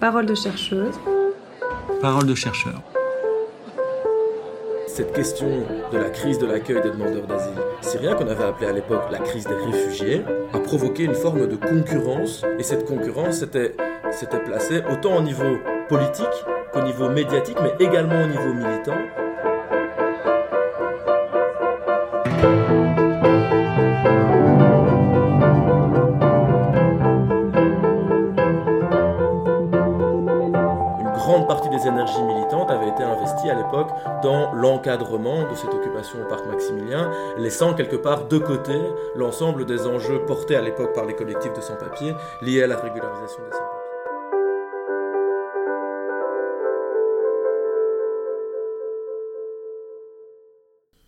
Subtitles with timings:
[0.00, 0.94] Parole de chercheuse.
[2.00, 2.80] Parole de chercheur.
[4.86, 5.48] Cette question
[5.92, 9.18] de la crise de l'accueil des demandeurs d'asile syriens, qu'on avait appelé à l'époque la
[9.18, 10.22] crise des réfugiés,
[10.52, 12.44] a provoqué une forme de concurrence.
[12.60, 13.74] Et cette concurrence s'était
[14.44, 15.58] placée autant au niveau
[15.88, 16.26] politique
[16.72, 18.98] qu'au niveau médiatique, mais également au niveau militant.
[31.86, 33.90] Énergies militantes avaient été investies à l'époque
[34.22, 38.78] dans l'encadrement de cette occupation au parc Maximilien, laissant quelque part de côté
[39.14, 43.44] l'ensemble des enjeux portés à l'époque par les collectifs de sans-papiers liés à la régularisation
[43.44, 43.78] des sans-papiers.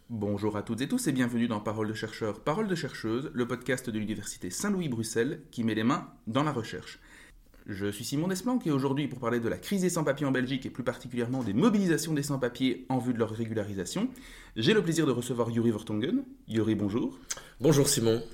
[0.08, 3.46] Bonjour à toutes et tous et bienvenue dans Parole de chercheur, Parole de chercheuse, le
[3.46, 6.98] podcast de l'Université Saint-Louis-Bruxelles qui met les mains dans la recherche.
[7.72, 10.66] Je suis Simon Desplanques et aujourd'hui, pour parler de la crise des sans-papiers en Belgique
[10.66, 14.08] et plus particulièrement des mobilisations des sans-papiers en vue de leur régularisation,
[14.56, 16.24] j'ai le plaisir de recevoir Yuri Vertongen.
[16.48, 17.16] Yuri, bonjour.
[17.60, 18.24] Bonjour Simon.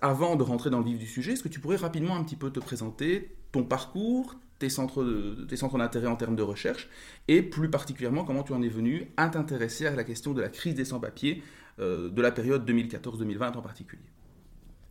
[0.00, 2.34] Avant de rentrer dans le vif du sujet, est-ce que tu pourrais rapidement un petit
[2.34, 6.88] peu te présenter ton parcours, tes centres, tes centres d'intérêt en termes de recherche
[7.28, 10.48] et plus particulièrement comment tu en es venu à t'intéresser à la question de la
[10.48, 11.44] crise des sans-papiers
[11.78, 14.02] euh, de la période 2014-2020 en particulier?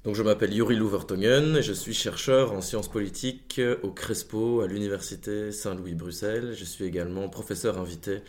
[0.03, 4.67] Donc je m'appelle Yuri Louvertongen et je suis chercheur en sciences politiques au Crespo à
[4.67, 6.55] l'université Saint-Louis-Bruxelles.
[6.57, 8.23] Je suis également professeur invité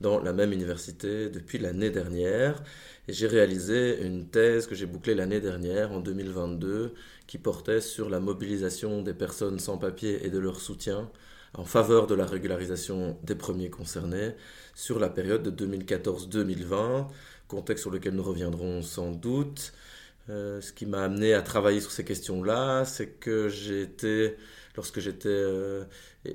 [0.00, 2.62] dans la même université depuis l'année dernière
[3.08, 6.94] et j'ai réalisé une thèse que j'ai bouclée l'année dernière en 2022
[7.26, 11.10] qui portait sur la mobilisation des personnes sans papier et de leur soutien
[11.54, 14.34] en faveur de la régularisation des premiers concernés
[14.74, 17.06] sur la période de 2014-2020,
[17.48, 19.72] contexte sur lequel nous reviendrons sans doute.
[20.30, 24.36] Euh, ce qui m'a amené à travailler sur ces questions-là, c'est que j'ai été,
[24.76, 25.84] lorsque j'étais euh,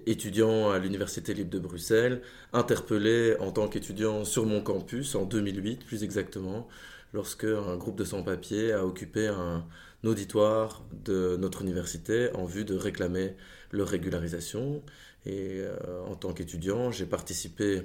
[0.08, 2.22] étudiant à l'Université libre de Bruxelles,
[2.54, 6.68] interpellé en tant qu'étudiant sur mon campus en 2008 plus exactement,
[7.14, 9.64] lorsque un groupe de sans-papiers a occupé un
[10.04, 13.36] auditoire de notre université en vue de réclamer
[13.72, 14.84] leur régularisation.
[15.26, 17.84] Et euh, en tant qu'étudiant, j'ai participé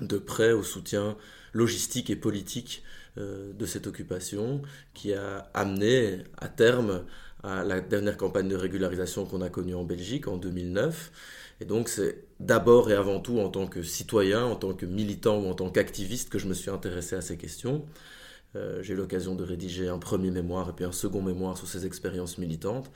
[0.00, 1.16] de près au soutien
[1.52, 2.82] logistique et politique
[3.16, 4.62] de cette occupation
[4.94, 7.04] qui a amené à terme
[7.42, 11.12] à la dernière campagne de régularisation qu'on a connue en Belgique en 2009.
[11.60, 15.40] Et donc c'est d'abord et avant tout en tant que citoyen, en tant que militant
[15.40, 17.84] ou en tant qu'activiste que je me suis intéressé à ces questions.
[18.54, 21.66] Euh, j'ai eu l'occasion de rédiger un premier mémoire et puis un second mémoire sur
[21.66, 22.90] ces expériences militantes.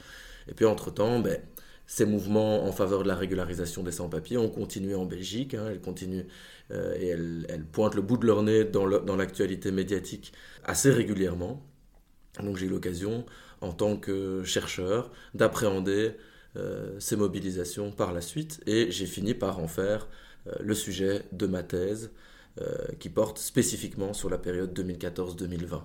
[0.49, 1.41] Et puis entre-temps, ben,
[1.87, 5.55] ces mouvements en faveur de la régularisation des sans-papiers ont continué en Belgique.
[5.55, 6.27] Hein, elles continuent
[6.73, 10.33] euh, et elles, pointent le bout de leur nez dans l'actualité médiatique
[10.65, 11.63] assez régulièrement.
[12.43, 13.25] Donc j'ai eu l'occasion,
[13.61, 16.17] en tant que chercheur, d'appréhender
[16.57, 20.09] euh, ces mobilisations par la suite et j'ai fini par en faire
[20.49, 22.11] euh, le sujet de ma thèse
[23.01, 25.83] qui porte spécifiquement sur la période 2014-2020.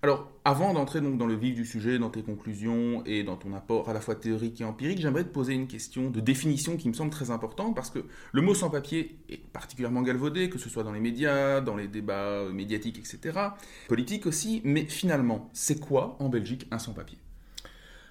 [0.00, 3.52] Alors, avant d'entrer donc dans le vif du sujet, dans tes conclusions et dans ton
[3.52, 6.88] apport à la fois théorique et empirique, j'aimerais te poser une question de définition qui
[6.88, 10.68] me semble très importante parce que le mot sans papier est particulièrement galvaudé, que ce
[10.68, 13.40] soit dans les médias, dans les débats médiatiques, etc.,
[13.88, 17.18] politiques aussi, mais finalement, c'est quoi en Belgique un sans papier?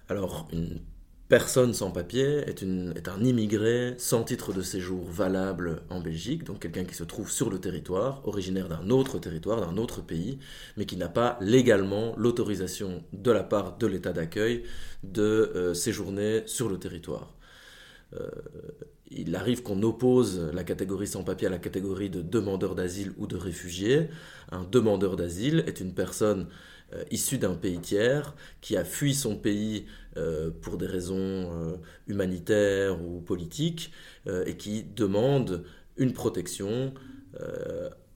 [0.09, 0.49] Alors,
[1.29, 6.85] personne sans papier est, un immigré sans titre de séjour valable en Belgique, donc quelqu'un
[6.85, 10.39] qui se trouve sur le territoire, originaire d'un autre territoire, d'un autre pays,
[10.77, 14.63] mais qui n'a pas légalement l'autorisation de la part de l'État d'accueil
[15.03, 17.33] de euh, séjourner sur le territoire.
[18.13, 18.29] Euh,
[19.09, 23.27] il arrive qu'on oppose la catégorie sans papier à la catégorie de demandeur d'asile ou
[23.27, 24.09] de réfugié.
[24.51, 26.47] Un demandeur d'asile est une personne
[26.93, 31.75] euh, issue d'un pays tiers qui a fui son pays euh, pour des raisons euh,
[32.07, 33.91] humanitaires ou politiques
[34.45, 35.63] et qui demande
[35.95, 36.93] une protection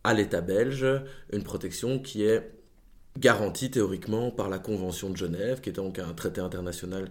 [0.04, 0.86] à l'État belge,
[1.32, 2.52] une protection qui est
[3.18, 7.10] garantie théoriquement par la Convention de Genève, qui est donc un traité international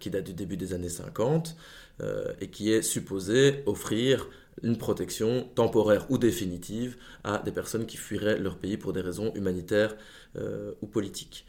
[0.00, 1.54] qui date du début des années 50
[2.40, 4.28] et qui est supposé offrir
[4.62, 9.32] une protection temporaire ou définitive à des personnes qui fuiraient leur pays pour des raisons
[9.34, 9.96] humanitaires
[10.82, 11.46] ou politiques.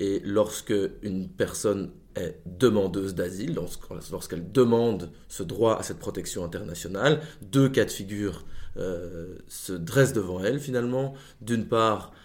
[0.00, 7.20] Et lorsque une personne est demandeuse d'asile, lorsqu'elle demande ce droit à cette protection internationale,
[7.42, 8.44] deux cas de figure
[8.76, 11.14] euh, se dressent devant elle finalement.
[11.42, 12.19] D'une part, euh,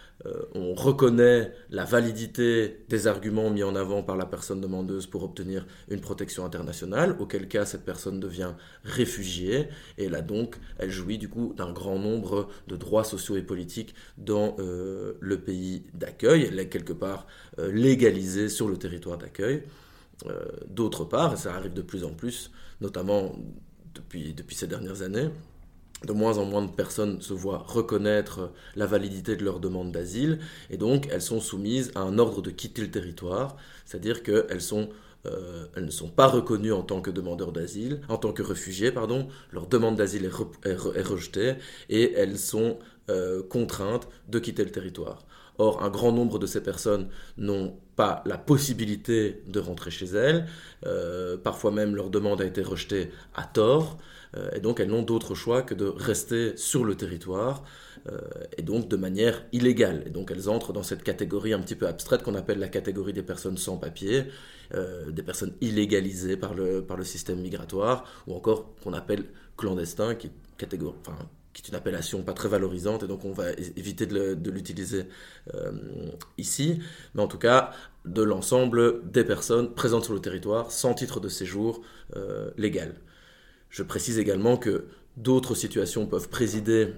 [0.55, 5.67] on reconnaît la validité des arguments mis en avant par la personne demandeuse pour obtenir
[5.89, 8.53] une protection internationale, auquel cas cette personne devient
[8.83, 9.67] réfugiée,
[9.97, 13.93] et là donc elle jouit du coup d'un grand nombre de droits sociaux et politiques
[14.17, 17.27] dans euh, le pays d'accueil, elle est quelque part
[17.57, 19.63] légalisée sur le territoire d'accueil.
[20.69, 23.35] D'autre part, et ça arrive de plus en plus, notamment
[23.93, 25.29] depuis ces dernières années,
[26.03, 30.39] de moins en moins de personnes se voient reconnaître la validité de leur demande d'asile
[30.69, 33.55] et donc elles sont soumises à un ordre de quitter le territoire,
[33.85, 34.61] c'est-à-dire qu'elles
[35.25, 38.91] euh, elles ne sont pas reconnues en tant que demandeurs d'asile, en tant que réfugiés,
[38.91, 39.27] pardon.
[39.51, 41.55] Leur demande d'asile est, rejetée
[41.89, 42.77] et elles sont
[43.09, 45.25] euh, contraintes de quitter le territoire.
[45.57, 47.07] Or, un grand nombre de ces personnes
[47.37, 50.47] n'ont pas la possibilité de rentrer chez elles.
[50.85, 53.97] Euh, parfois même, leur demande a été rejetée à tort.
[54.35, 57.63] Euh, et donc, elles n'ont d'autre choix que de rester sur le territoire.
[58.11, 58.19] Euh,
[58.57, 60.03] et donc de manière illégale.
[60.05, 63.13] Et donc elles entrent dans cette catégorie un petit peu abstraite qu'on appelle la catégorie
[63.13, 64.25] des personnes sans papier,
[65.09, 69.25] des personnes illégalisées par le, par le système migratoire, ou encore qu'on appelle
[69.57, 71.17] clandestins, qui, catégorie, enfin,
[71.55, 75.05] qui est une appellation pas très valorisante, et donc on va éviter de l'utiliser
[75.53, 75.71] euh,
[76.37, 76.79] ici,
[77.13, 77.71] mais en tout cas
[78.03, 81.81] de l'ensemble des personnes présentes sur le territoire sans titre de séjour
[82.17, 82.95] euh, légal.
[83.69, 84.85] Je précise également que
[85.15, 86.93] d'autres situations peuvent présider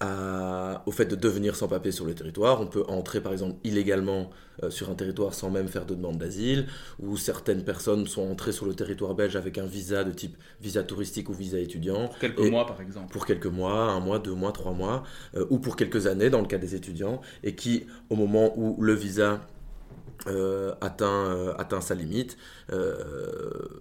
[0.00, 2.60] au fait de devenir sans papier sur le territoire.
[2.60, 4.30] On peut entrer par exemple illégalement
[4.62, 6.66] euh, sur un territoire sans même faire de demande d'asile,
[6.98, 10.82] ou certaines personnes sont entrées sur le territoire belge avec un visa de type visa
[10.82, 12.08] touristique ou visa étudiant.
[12.08, 13.12] Pour quelques mois par exemple.
[13.12, 15.02] Pour quelques mois, un mois, deux mois, trois mois,
[15.34, 18.80] euh, ou pour quelques années dans le cas des étudiants, et qui au moment où
[18.82, 19.40] le visa
[20.26, 22.38] euh, atteint, atteint, sa limite,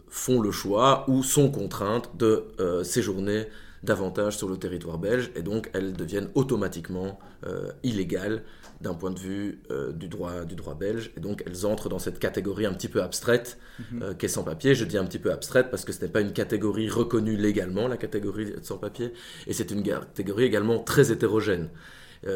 [0.10, 2.44] font le choix ou sont contraintes de
[2.84, 3.48] séjourner
[3.86, 8.44] davantage sur le territoire belge et donc elles deviennent automatiquement euh, illégales
[8.82, 12.00] d'un point de vue euh, du, droit, du droit belge et donc elles entrent dans
[12.00, 14.04] cette catégorie un petit peu abstraite mhm.
[14.04, 14.76] euh, qui est sans papier.
[14.76, 17.88] Je dis un petit peu abstraite parce que ce n'est pas une catégorie reconnue légalement,
[17.88, 19.14] la catégorie sans papier,
[19.48, 21.70] et c'est une catégorie également très hétérogène.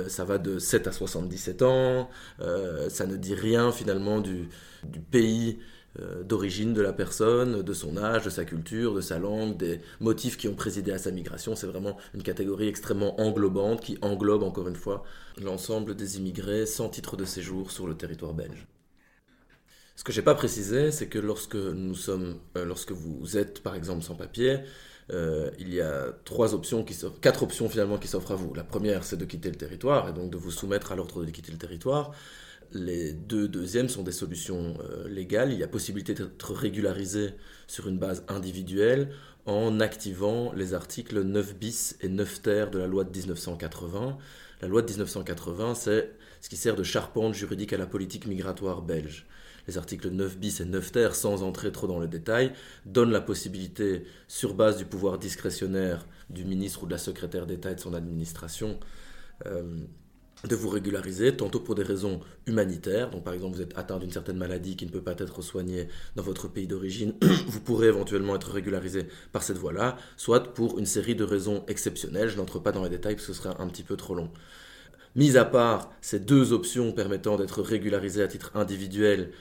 [0.08, 2.10] ça va de 7 à 77 ans,
[2.90, 4.50] ça ne dit rien finalement du,
[4.84, 5.64] du pays euh,
[6.24, 10.38] d'origine de la personne, de son âge, de sa culture, de sa langue, des motifs
[10.38, 11.56] qui ont présidé à sa migration.
[11.56, 15.04] C'est vraiment une catégorie extrêmement englobante qui englobe encore une fois
[15.42, 18.68] l'ensemble des immigrés sans titre de séjour sur le territoire belge.
[20.00, 23.76] Ce que j'ai pas précisé, c'est que lorsque nous sommes, euh, lorsque vous êtes par
[23.76, 24.60] exemple sans papier,
[25.12, 28.54] euh, il y a trois options qui quatre options finalement qui s'offrent à vous.
[28.54, 31.32] La première, c'est de quitter le territoire et donc de vous soumettre à l'ordre de
[31.32, 32.12] quitter le territoire.
[32.72, 35.52] Les deux deuxièmes sont des solutions euh, légales.
[35.52, 37.32] Il y a possibilité d'être régularisé
[37.68, 39.12] sur une base individuelle
[39.46, 44.18] en activant les articles 9 bis et 9 ter de la loi de 1980.
[44.62, 46.12] La loi de 1980, c'est
[46.42, 49.26] ce qui sert de charpente juridique à la politique migratoire belge.
[49.68, 52.54] Les articles 9 bis et 9 ter, sans entrer trop dans le détail,
[52.86, 57.72] donnent la possibilité, sur base du pouvoir discrétionnaire du ministre ou de la secrétaire d'État
[57.72, 58.80] et de son administration,
[59.46, 59.80] euh,
[60.48, 64.12] de vous régulariser, tantôt pour des raisons humanitaires, donc par exemple vous êtes atteint d'une
[64.12, 67.14] certaine maladie qui ne peut pas être soignée dans votre pays d'origine,
[67.48, 72.30] vous pourrez éventuellement être régularisé par cette voie-là, soit pour une série de raisons exceptionnelles,
[72.30, 74.30] je n'entre pas dans les détails parce que ce serait un petit peu trop long.
[75.16, 79.32] Mis à part ces deux options permettant d'être régularisé à titre individuel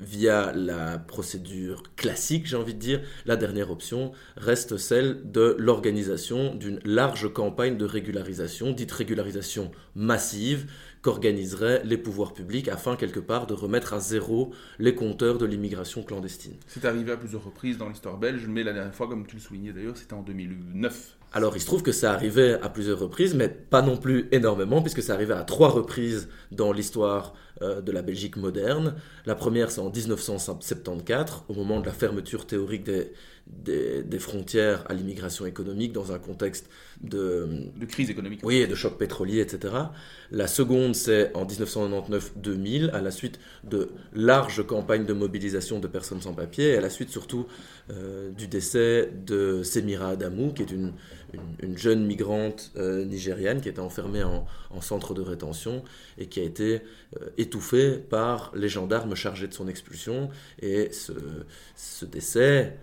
[0.00, 6.54] via la procédure classique, j'ai envie de dire, la dernière option reste celle de l'organisation
[6.54, 10.70] d'une large campagne de régularisation, dite régularisation massive,
[11.08, 16.02] qu'organiseraient les pouvoirs publics afin quelque part de remettre à zéro les compteurs de l'immigration
[16.02, 16.54] clandestine.
[16.66, 19.40] C'est arrivé à plusieurs reprises dans l'histoire belge, mais la dernière fois, comme tu le
[19.40, 21.16] soulignais d'ailleurs, c'était en 2009.
[21.32, 24.82] Alors il se trouve que ça arrivait à plusieurs reprises, mais pas non plus énormément,
[24.82, 28.94] puisque ça arrivait à trois reprises dans l'histoire euh, de la Belgique moderne.
[29.26, 33.12] La première, c'est en 1974, au moment de la fermeture théorique des,
[33.48, 36.68] des, frontières à l'immigration économique dans un contexte
[37.00, 38.40] de, de crise économique.
[38.42, 39.74] Oui, de choc pétrolier, etc.
[40.30, 46.20] La seconde, c'est en 1999-2000, à la suite de larges campagnes de mobilisation de personnes
[46.20, 47.46] sans papier, et à la suite surtout
[47.90, 50.92] euh, du décès de Semira Adamou, qui est une,
[51.62, 55.82] une, jeune migrante euh, nigériane qui était enfermée en, en, centre de rétention
[56.18, 56.82] et qui a été
[57.20, 60.28] euh, étouffée par les gendarmes chargés de son expulsion.
[60.60, 61.12] Et ce,
[61.76, 62.76] ce décès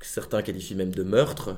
[0.00, 1.56] certains qualifient même de meurtre,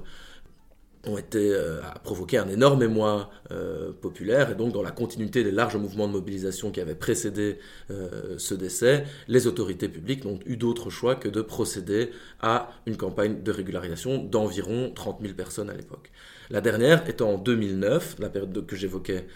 [1.06, 5.50] ont été euh, provoqué un énorme émoi euh, populaire et donc dans la continuité des
[5.50, 7.58] larges mouvements de mobilisation qui avaient précédé
[7.90, 12.96] euh, ce décès, les autorités publiques n'ont eu d'autre choix que de procéder à une
[12.96, 16.11] campagne de régularisation d'environ 30 000 personnes à l'époque.
[16.50, 19.26] La dernière étant en 2009, la période que j'évoquais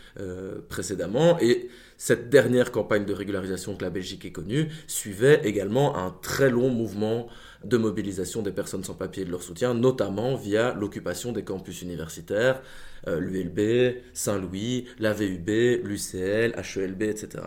[0.68, 6.10] précédemment, et cette dernière campagne de régularisation que la Belgique ait connue suivait également un
[6.22, 7.28] très long mouvement
[7.64, 11.82] de mobilisation des personnes sans papier et de leur soutien, notamment via l'occupation des campus
[11.82, 12.62] universitaires,
[13.08, 15.48] euh, l'ULB, Saint-Louis, la VUB,
[15.84, 17.44] l'UCL, HELB, etc.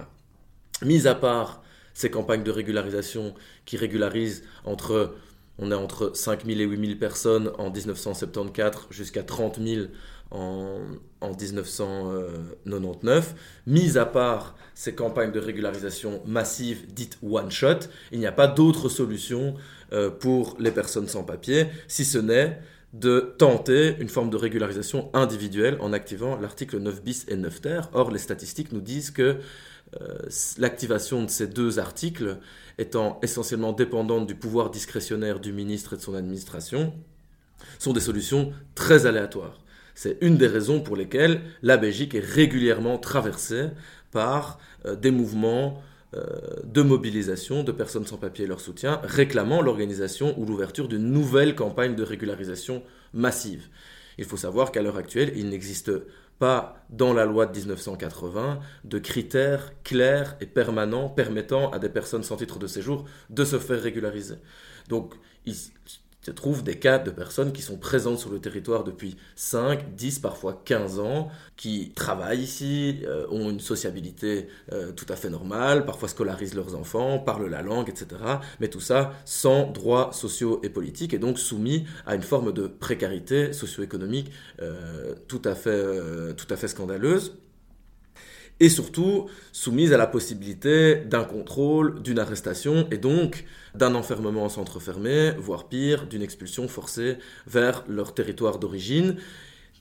[0.84, 1.64] Mis à part
[1.94, 3.34] ces campagnes de régularisation
[3.66, 5.16] qui régularisent entre,
[5.60, 9.86] on est entre 5 000 et 8 000 personnes en 1974 jusqu'à 30 000
[10.32, 10.80] en,
[11.22, 13.36] 1999.
[13.68, 17.80] Mis à part ces campagnes de régularisation massives dites one-shot,
[18.12, 19.56] il n'y a pas d'autre solution
[19.92, 22.60] euh, pour les personnes sans papier, si ce n'est
[22.94, 27.88] de tenter une forme de régularisation individuelle en activant l'article 9 bis et 9 ter.
[27.94, 29.36] Or, les statistiques nous disent que euh,
[30.58, 32.38] l'activation de ces deux articles
[32.78, 36.94] étant essentiellement dépendante du pouvoir discrétionnaire du ministre et de son administration,
[37.78, 39.60] sont des solutions très aléatoires.
[39.96, 43.68] C'est une des raisons pour lesquelles la Belgique est régulièrement traversée
[44.12, 45.84] par euh, des mouvements
[46.16, 46.24] euh,
[46.64, 51.54] de mobilisation de personnes sans papier et leur soutien, réclamant l'organisation ou l'ouverture d'une nouvelle
[51.54, 52.82] campagne de régularisation
[53.14, 53.68] massive.
[54.18, 55.92] Il faut savoir qu'à l'heure actuelle, il n'existe
[56.40, 62.24] pas dans la loi de 1980 de critères clairs et permanents permettant à des personnes
[62.24, 64.36] sans titre de séjour de se faire régulariser.
[64.88, 65.14] Donc,
[65.46, 65.56] il
[66.22, 70.20] se trouve des cas de personnes qui sont présentes sur le territoire depuis 5, 10,
[70.20, 75.86] parfois 15 ans, qui travaillent ici, euh, ont une sociabilité euh, tout à fait normale,
[75.86, 78.22] parfois scolarisent leurs enfants, parlent la langue, etc.
[78.60, 82.68] Mais tout ça sans droits sociaux et politiques et donc soumis à une forme de
[82.68, 87.38] précarité socio-économique euh, tout, à fait, tout à fait scandaleuse
[88.60, 94.50] et surtout soumise à la possibilité d'un contrôle, d'une arrestation et donc d'un enfermement en
[94.50, 99.16] centre fermé, voire pire, d'une expulsion forcée vers leur territoire d'origine,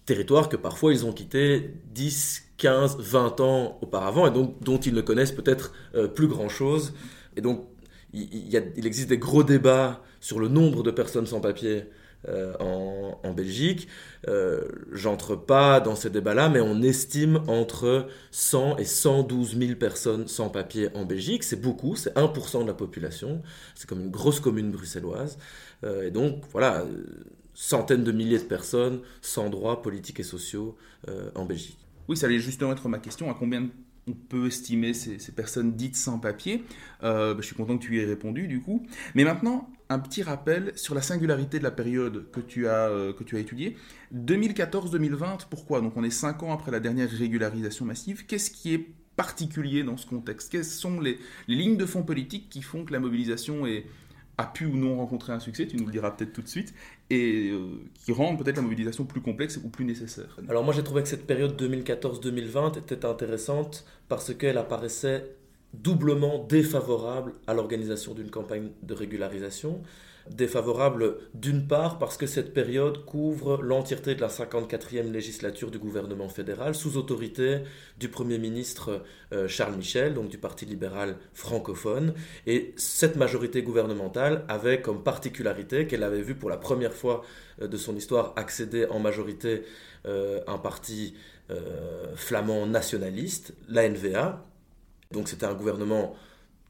[0.07, 4.95] territoire que parfois ils ont quitté 10, 15, 20 ans auparavant et donc dont ils
[4.95, 6.95] ne connaissent peut-être euh, plus grand-chose.
[7.37, 7.67] Et donc
[8.13, 11.85] il, il, existe des gros débats sur le nombre de personnes sans papier
[12.27, 13.87] euh, en, Belgique.
[14.27, 20.27] Euh, j'entre pas dans ces débats-là, mais on estime entre 100 et 112 000 personnes
[20.27, 21.45] sans papier en Belgique.
[21.45, 23.43] C'est beaucoup, c'est 1% de la population.
[23.77, 25.39] C'est comme une grosse commune bruxelloise.
[25.85, 26.85] Euh, et donc, voilà,
[27.55, 30.77] centaines de milliers de personnes sans droits politiques et sociaux
[31.37, 31.79] en Belgique.
[32.09, 33.31] Oui, ça allait justement être ma question.
[33.31, 33.69] À combien
[34.09, 36.65] on peut estimer ces, personnes dites sans papier?
[37.01, 38.85] Bah, Je suis content que tu y aies répondu, du coup.
[39.15, 43.13] Mais maintenant, un petit rappel sur la singularité de la période que tu as, euh,
[43.13, 43.77] que tu as étudiée.
[44.15, 45.81] 2014-2020, pourquoi?
[45.81, 48.27] Donc on est 5 ans après la dernière régularisation massive.
[48.27, 50.53] Qu'est-ce qui est particulier dans ce contexte?
[50.53, 51.19] Quelles sont les,
[51.49, 53.65] lignes de fond politiques qui font que la mobilisation
[54.39, 56.73] a pu ou non rencontrer un succès, tu nous le diras peut-être tout de suite,
[57.11, 60.39] et euh, qui rendent peut-être la mobilisation plus complexe ou plus nécessaire.
[60.49, 65.25] Alors moi j'ai trouvé que cette période 2014-2020 était intéressante parce qu'elle apparaissait
[65.75, 69.83] doublement défavorable à l'organisation d'une campagne de régularisation.
[70.31, 76.29] Défavorable d'une part parce que cette période couvre l'entièreté de la 54e législature du gouvernement
[76.29, 77.61] fédéral sous autorité
[77.99, 82.13] du Premier ministre euh, Charles Michel, donc du Parti libéral francophone.
[82.47, 87.23] Et cette majorité gouvernementale avait comme particularité qu'elle avait vu pour la première fois
[87.63, 89.63] euh, de son histoire accéder en majorité
[90.07, 91.15] euh, un parti
[92.15, 94.45] flamand nationaliste, l'ANVA,
[95.13, 96.15] donc c'était un gouvernement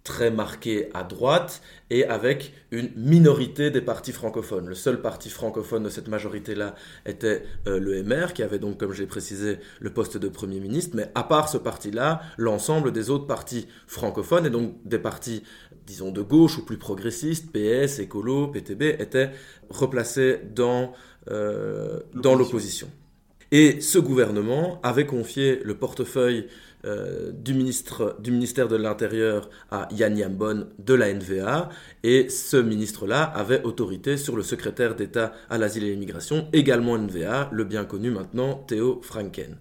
[0.09, 4.67] très marqué à droite et avec une minorité des partis francophones.
[4.67, 8.95] Le seul parti francophone de cette majorité-là était euh, le MR, qui avait donc, comme
[8.95, 10.97] je l'ai précisé, le poste de Premier ministre.
[10.97, 15.43] Mais à part ce parti-là, l'ensemble des autres partis francophones, et donc des partis,
[15.87, 19.33] disons, de gauche ou plus progressistes, PS, Écolo, PTB, étaient
[19.69, 20.95] replacés dans,
[21.31, 22.89] euh, dans l'opposition.
[23.51, 26.49] Et ce gouvernement avait confié le portefeuille
[26.85, 31.69] euh, du, ministre, du ministère de l'Intérieur à Yann Yambon de la NVA.
[32.05, 37.49] Et ce ministre-là avait autorité sur le secrétaire d'État à l'asile et l'immigration, également NVA,
[37.53, 39.57] le bien connu maintenant Théo Franken.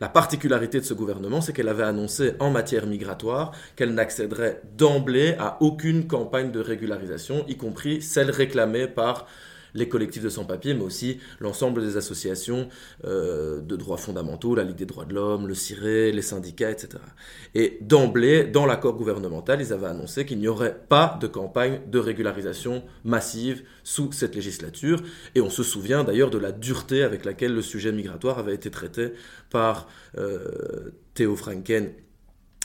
[0.00, 5.36] La particularité de ce gouvernement, c'est qu'elle avait annoncé en matière migratoire qu'elle n'accéderait d'emblée
[5.38, 9.26] à aucune campagne de régularisation, y compris celle réclamée par
[9.74, 12.68] les collectifs de sans-papiers, mais aussi l'ensemble des associations
[13.04, 17.02] euh, de droits fondamentaux, la Ligue des droits de l'homme, le CIRE, les syndicats, etc.
[17.54, 21.98] Et d'emblée, dans l'accord gouvernemental, ils avaient annoncé qu'il n'y aurait pas de campagne de
[21.98, 25.02] régularisation massive sous cette législature.
[25.34, 28.70] Et on se souvient d'ailleurs de la dureté avec laquelle le sujet migratoire avait été
[28.70, 29.12] traité
[29.50, 29.88] par
[30.18, 31.92] euh, Théo Franken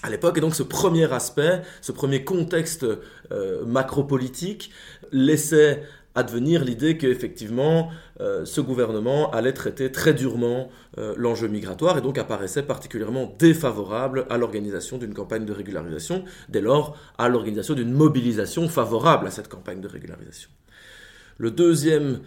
[0.03, 0.37] à l'époque.
[0.37, 2.85] Et donc ce premier aspect, ce premier contexte
[3.31, 4.71] euh, macropolitique
[5.11, 5.83] laissait
[6.17, 12.17] advenir l'idée qu'effectivement euh, ce gouvernement allait traiter très durement euh, l'enjeu migratoire et donc
[12.17, 18.67] apparaissait particulièrement défavorable à l'organisation d'une campagne de régularisation, dès lors à l'organisation d'une mobilisation
[18.67, 20.49] favorable à cette campagne de régularisation.
[21.37, 22.19] Le deuxième,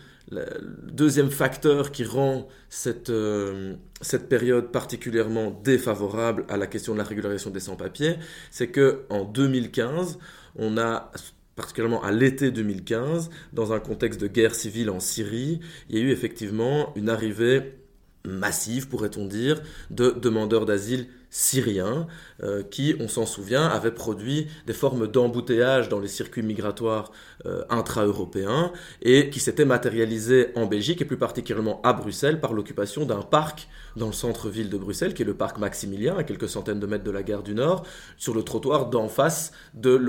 [1.31, 7.51] facteur qui rend cette, euh, cette période particulièrement défavorable à la question de la régularisation
[7.51, 8.19] des sans-papiers,
[8.53, 10.21] c'est que en 2015,
[10.55, 11.11] on a
[11.61, 16.02] particulièrement à l'été 2015, dans un contexte de guerre civile en Syrie, il y a
[16.02, 17.80] eu effectivement une arrivée
[18.25, 19.61] massive, pourrait-on dire,
[19.91, 22.09] de demandeurs d'asile syriens
[22.43, 27.12] euh, qui, on s'en souvient, avaient produit des formes d'embouteillage dans les circuits migratoires
[27.47, 33.05] euh, intra-européens et qui s'étaient matérialisés en Belgique et plus particulièrement à Bruxelles par l'occupation
[33.07, 36.81] d'un parc dans le centre-ville de Bruxelles, qui est le parc Maximilien, à quelques centaines
[36.81, 37.85] de mètres de la gare du Nord,
[38.17, 40.00] sur le trottoir d'en face de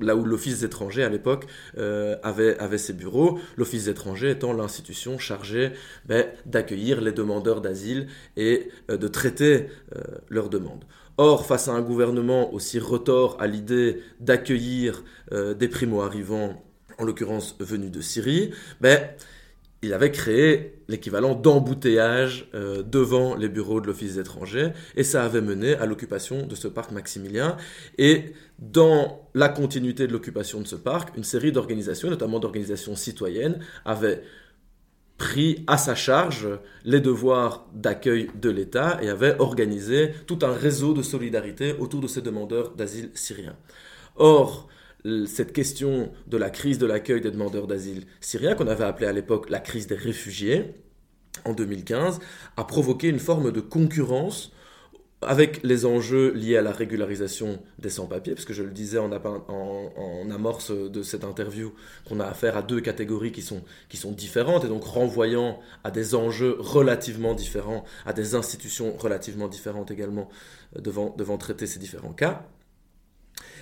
[0.00, 1.46] là où l'Office des étrangers à l'époque
[1.78, 5.72] euh, avait, avait ses bureaux, l'Office des étrangers étant l'institution chargée
[6.06, 9.66] ben, d'accueillir les demandeurs d'asile et de traiter
[10.28, 10.84] leurs demandes.
[11.20, 15.02] Or, face à un gouvernement aussi retort à l'idée d'accueillir
[15.32, 16.64] euh, des primo-arrivants,
[16.96, 19.00] en l'occurrence venus de Syrie, ben,
[19.82, 25.24] il avait créé l'équivalent d'embouteillage euh, devant les bureaux de l'Office des étrangers, et ça
[25.24, 27.56] avait mené à l'occupation de ce parc Maximilien.
[27.98, 33.58] Et dans la continuité de l'occupation de ce parc, une série d'organisations, notamment d'organisations citoyennes,
[33.84, 34.22] avaient
[35.18, 36.48] pris à sa charge
[36.84, 42.06] les devoirs d'accueil de l'État et avait organisé tout un réseau de solidarité autour de
[42.06, 43.56] ces demandeurs d'asile syriens.
[44.16, 44.68] Or,
[45.26, 49.12] cette question de la crise de l'accueil des demandeurs d'asile syriens, qu'on avait appelée à
[49.12, 50.74] l'époque la crise des réfugiés,
[51.44, 52.20] en 2015,
[52.56, 54.52] a provoqué une forme de concurrence
[55.20, 59.10] avec les enjeux liés à la régularisation des sans-papiers, parce que je le disais en,
[60.30, 61.72] amorce de cette interview,
[62.08, 63.62] qu'on a affaire à deux catégories qui sont,
[64.12, 70.28] différentes, et donc renvoyant à des enjeux relativement différents, à des institutions relativement différentes également
[70.76, 72.46] euh, devant, devant traiter ces différents cas,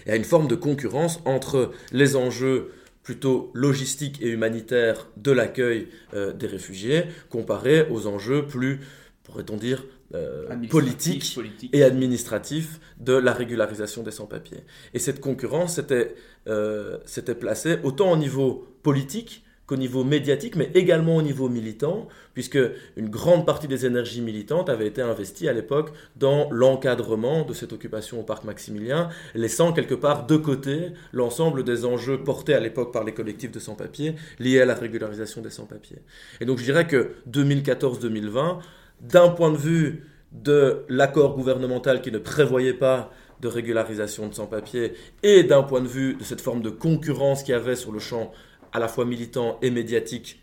[0.05, 2.73] et à une forme de concurrence entre les enjeux
[3.03, 8.81] plutôt logistiques et humanitaires de l'accueil euh, des réfugiés, comparés aux enjeux plus,
[9.23, 9.85] pourrait-on dire,
[10.15, 11.39] euh, politique,
[11.73, 14.63] et administratif de la régularisation des sans-papiers.
[14.95, 16.15] Et cette concurrence s'était
[16.49, 16.99] euh,
[17.41, 22.59] placée autant au niveau politique qu'au niveau médiatique, mais également au niveau militant, puisque
[22.97, 27.73] une grande partie des énergies militantes avait été investie à l'époque dans l'encadrement de cette
[27.73, 32.93] occupation au parc Maximilien, laissant quelque part de côté l'ensemble des enjeux portés à l'époque
[32.93, 35.99] par les collectifs de sans-papiers liés à la régularisation des sans-papiers.
[36.41, 38.59] Et donc je dirais que 2014-2020
[39.01, 44.95] d'un point de vue de l'accord gouvernemental qui ne prévoyait pas de régularisation de sans-papiers
[45.23, 47.99] et d'un point de vue de cette forme de concurrence qu'il y avait sur le
[47.99, 48.33] champ
[48.73, 50.43] à la fois militant et médiatique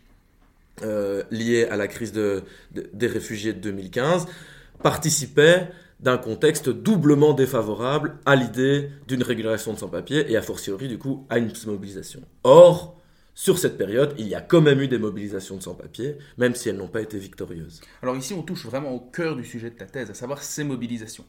[0.82, 4.26] euh, lié à la crise des réfugiés de 2015,
[4.82, 5.68] participait
[6.00, 11.26] d'un contexte doublement défavorable à l'idée d'une régularisation de sans-papiers et a fortiori du coup
[11.30, 12.20] à une mobilisation.
[12.42, 13.00] Or,
[13.34, 16.68] sur cette période, il y a quand même eu des mobilisations de sans-papiers, même si
[16.68, 17.80] elles n'ont pas été victorieuses.
[18.00, 20.62] Alors ici, on touche vraiment au cœur du sujet de ta thèse, à savoir ces
[20.62, 21.24] mobilisations.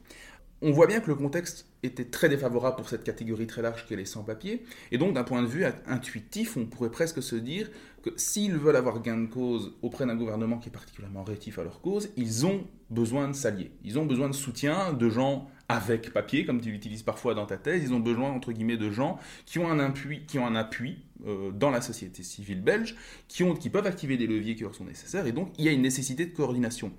[0.62, 3.96] On voit bien que le contexte était très défavorable pour cette catégorie très large qu'est
[3.96, 7.68] les sans-papiers, et donc d'un point de vue intuitif, on pourrait presque se dire
[8.02, 11.64] que s'ils veulent avoir gain de cause auprès d'un gouvernement qui est particulièrement rétif à
[11.64, 16.12] leur cause, ils ont besoin de s'allier, ils ont besoin de soutien de gens avec
[16.12, 19.18] papier, comme tu l'utilises parfois dans ta thèse, ils ont besoin, entre guillemets, de gens
[19.46, 22.94] qui ont un appui, euh, dans la société civile belge,
[23.28, 25.68] qui, ont, qui peuvent activer des leviers qui leur sont nécessaires, et donc il y
[25.68, 26.92] a une nécessité de coordination.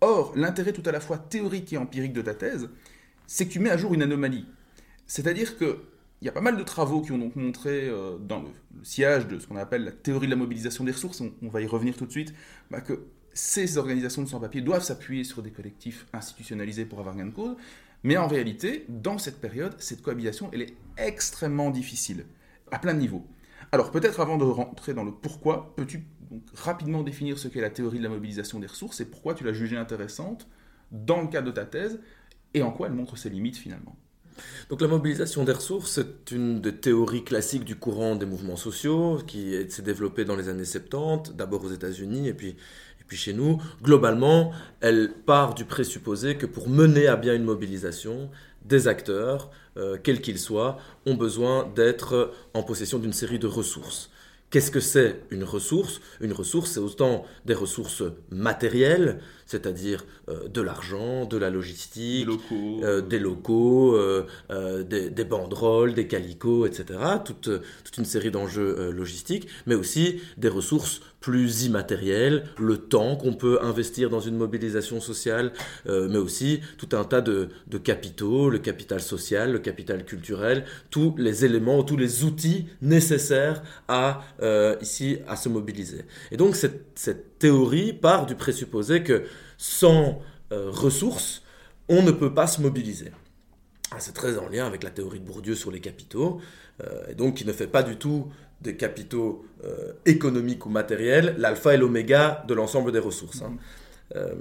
[0.00, 2.68] Or, l'intérêt tout à la fois théorique et empirique de ta thèse,
[3.26, 4.46] c'est que tu mets à jour une anomalie.
[5.06, 5.78] C'est-à-dire que
[6.22, 8.48] il y a pas mal de travaux qui ont donc montré, euh, dans le,
[8.84, 11.66] sillage de ce qu'on appelle la théorie de la mobilisation des ressources, on, va y
[11.66, 12.32] revenir tout de suite,
[12.70, 17.26] bah, que ces organisations de sans-papiers doivent s'appuyer sur des collectifs institutionnalisés pour avoir gain
[17.26, 17.56] de cause,
[18.02, 22.26] mais en réalité, dans cette période, cette cohabitation, elle est extrêmement difficile,
[22.70, 23.26] à plein de niveaux.
[23.70, 26.04] Alors peut-être avant de rentrer dans le pourquoi, peux-tu
[26.54, 29.52] rapidement définir ce qu'est la théorie de la mobilisation des ressources et pourquoi tu l'as
[29.52, 30.48] jugée intéressante
[30.90, 32.00] dans le cadre de ta thèse
[32.54, 33.96] et en quoi elle montre ses limites finalement?
[34.70, 39.18] Donc la mobilisation des ressources, c'est une des théories classiques du courant des mouvements sociaux
[39.26, 42.56] qui s'est développée dans les années 70, d'abord aux États-Unis et puis
[43.16, 48.30] chez nous, globalement, elle part du présupposé que pour mener à bien une mobilisation,
[48.64, 54.10] des acteurs, euh, quels qu'ils soient, ont besoin d'être en possession d'une série de ressources.
[54.50, 56.02] Qu'est-ce que c'est une ressource?
[56.20, 62.28] Une ressource, c'est autant des ressources matérielles, c'est-à-dire euh, de l'argent, de la logistique,
[63.08, 66.98] des locaux, euh, des, banderoles, des calicots, etc.
[67.24, 67.48] Toute,
[67.82, 73.60] toute une série d'enjeux logistiques, mais aussi des ressources plus immatériels, le temps qu'on peut
[73.62, 75.52] investir dans une mobilisation sociale,
[75.86, 77.48] euh, mais aussi tout un tas de,
[77.82, 84.22] capitaux, le capital social, le capital culturel, tous les éléments, tous les outils nécessaires à,
[84.42, 86.04] euh, ici, à se mobiliser.
[86.32, 89.22] Et donc cette, cette théorie part du présupposé que
[89.56, 90.20] sans
[90.52, 91.42] euh, ressources,
[91.88, 93.12] on ne peut pas se mobiliser.
[93.92, 96.40] Ah, c'est très en lien avec la théorie de Bourdieu sur les capitaux,
[97.08, 98.26] et donc qui ne fait pas du tout
[98.62, 103.42] des capitaux euh, économiques ou matériels, l'alpha et l'oméga de l'ensemble des ressources.
[103.42, 103.56] Hein.
[104.16, 104.34] Euh,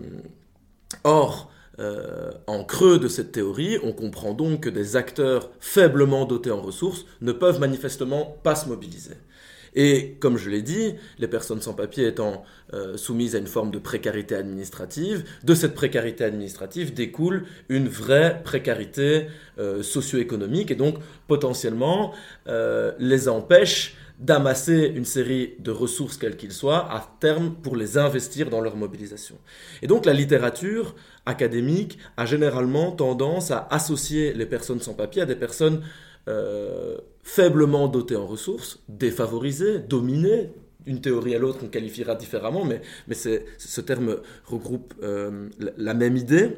[1.04, 6.52] or, euh, en creux de cette théorie, on comprend donc que des acteurs faiblement dotés
[6.52, 9.16] en ressources ne peuvent manifestement pas se mobiliser.
[9.74, 12.44] Et comme je l'ai dit, les personnes sans papier étant
[12.98, 19.28] soumises à une forme de précarité administrative, de cette précarité administrative découle une vraie précarité
[19.82, 22.14] socio-économique et donc potentiellement
[23.00, 28.52] les empêche d'amasser une série de ressources, quelles qu'ils soient, à terme pour les investir
[28.52, 29.36] dans leur mobilisation.
[29.82, 35.26] Et donc la littérature académique a généralement tendance à associer les personnes sans papier à
[35.26, 35.82] des personnes
[36.30, 40.52] euh, faiblement dotées en ressources, défavorisées, dominées.
[40.86, 46.16] Une théorie à l'autre, on qualifiera différemment, mais, mais ce terme regroupe euh, la même
[46.16, 46.58] idée.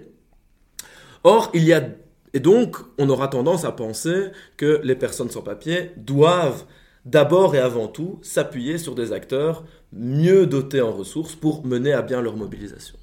[1.24, 1.90] Or, il y a...
[2.34, 6.66] Et donc, on aura tendance à penser que les personnes sans papier doivent
[7.06, 12.02] d'abord et avant tout s'appuyer sur des acteurs mieux dotés en ressources pour mener à
[12.02, 12.98] bien leur mobilisation.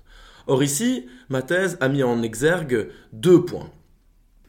[0.47, 3.71] Or ici, ma thèse a mis en exergue deux points.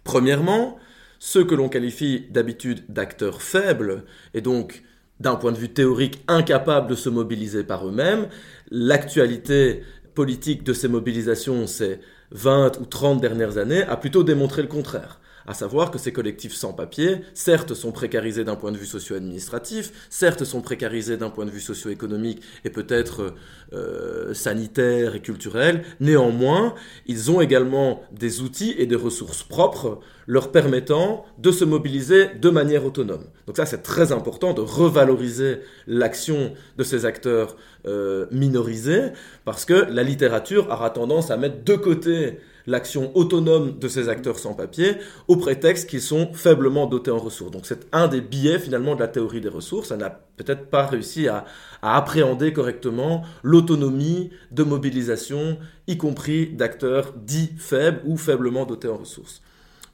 [0.04, 0.78] Premièrement,
[1.20, 4.84] ceux que l'on qualifie d'habitude d'acteurs faibles, et donc
[5.20, 8.28] d'un point de vue théorique incapables de se mobiliser par eux-mêmes,
[8.72, 9.84] l'actualité
[10.16, 12.00] politique de ces mobilisations ces
[12.32, 16.54] 20 ou 30 dernières années a plutôt démontré le contraire à savoir que ces collectifs
[16.54, 21.46] sans papier, certes, sont précarisés d'un point de vue socio-administratif, certes, sont précarisés d'un point
[21.46, 23.34] de vue socio-économique et peut-être
[23.74, 26.76] euh, sanitaire et culturel, néanmoins,
[27.08, 32.50] ils ont également des outils et des ressources propres leur permettant de se mobiliser de
[32.50, 33.26] manière autonome.
[33.48, 39.12] Donc ça, c'est très important de revaloriser l'action de ces acteurs euh, minorisés,
[39.46, 44.40] parce que la littérature aura tendance à mettre de côté l'action autonome de ces acteurs
[44.40, 44.96] sans papier
[45.28, 47.52] au prétexte qu'ils sont faiblement dotés en ressources.
[47.52, 49.90] Donc c'est un des biais finalement de la théorie des ressources.
[49.90, 51.46] Ça n'a peut-être pas réussi à,
[51.82, 59.42] appréhender correctement l'autonomie de mobilisation, y compris d'acteurs dits faibles ou faiblement dotés en ressources.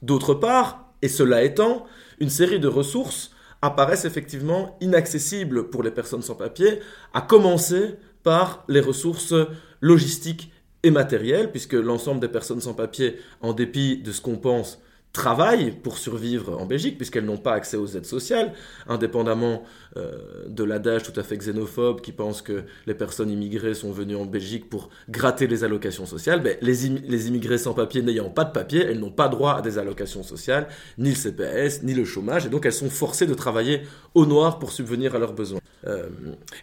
[0.01, 1.85] D'autre part, et cela étant,
[2.19, 6.79] une série de ressources apparaissent effectivement inaccessibles pour les personnes sans papier,
[7.13, 9.33] à commencer par les ressources
[9.81, 10.51] logistiques
[10.87, 14.81] et matériel, puisque l'ensemble des personnes sans papier, en dépit de ce qu'on pense,
[15.13, 18.53] travaillent pour survivre en Belgique, puisqu'elles n'ont pas accès aux aides sociales,
[18.87, 19.63] indépendamment
[19.97, 24.15] euh, de l'adage tout à fait xénophobe qui pense que les personnes immigrées sont venues
[24.15, 26.43] en Belgique pour gratter les allocations sociales.
[26.43, 29.61] Ben, les, les immigrés sans papier n'ayant pas de papier, elles n'ont pas droit à
[29.61, 30.67] des allocations sociales,
[30.97, 33.81] ni le CPS, ni le chômage, et donc elles sont forcées de travailler
[34.13, 35.59] au noir pour subvenir à leurs besoins.
[35.85, 36.09] Euh,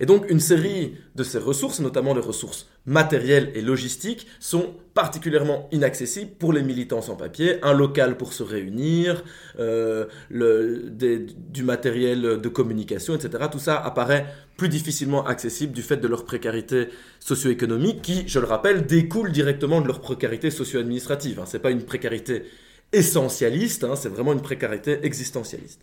[0.01, 5.69] et donc une série de ces ressources, notamment les ressources matérielles et logistiques, sont particulièrement
[5.73, 7.59] inaccessibles pour les militants sans papier.
[7.63, 9.25] Un local pour se réunir,
[9.59, 13.45] euh, du matériel de communication, etc.
[13.51, 14.27] Tout ça apparaît
[14.57, 19.81] plus difficilement accessible du fait de leur précarité socio-économique qui, je le rappelle, découle directement
[19.81, 21.41] de leur précarité socio-administrative.
[21.41, 21.47] Hein.
[21.47, 22.45] Ce n'est pas une précarité
[22.93, 25.81] essentialiste, hein, c'est vraiment une précarité existentialiste.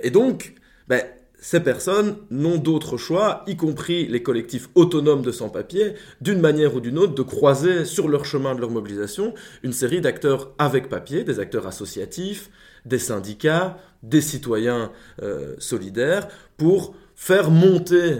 [0.00, 0.54] Et donc,
[0.86, 1.02] ben,
[1.40, 6.80] ces personnes n'ont d'autre choix, y compris les collectifs autonomes de sans-papiers, d'une manière ou
[6.80, 11.22] d'une autre, de croiser sur leur chemin de leur mobilisation une série d'acteurs avec papier,
[11.22, 12.50] des acteurs associatifs,
[12.84, 14.90] des syndicats, des citoyens
[15.22, 18.16] euh, solidaires, pour faire monter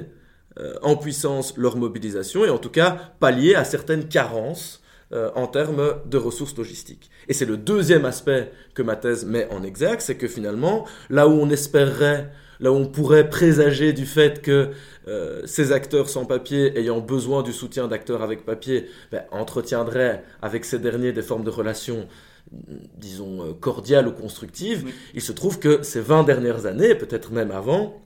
[0.60, 5.46] euh, en puissance leur mobilisation et en tout cas pallier à certaines carences euh, en
[5.46, 7.10] termes de ressources logistiques.
[7.28, 11.26] Et c'est le deuxième aspect que ma thèse met en exergue, c'est que finalement, là
[11.26, 14.70] où on espérerait là où on pourrait présager du fait que
[15.06, 20.64] euh, ces acteurs sans papier, ayant besoin du soutien d'acteurs avec papier, ben, entretiendraient avec
[20.64, 22.08] ces derniers des formes de relations
[22.50, 27.50] disons, euh, cordiales ou constructives, il se trouve que ces 20 dernières années, peut-être même
[27.50, 28.02] avant,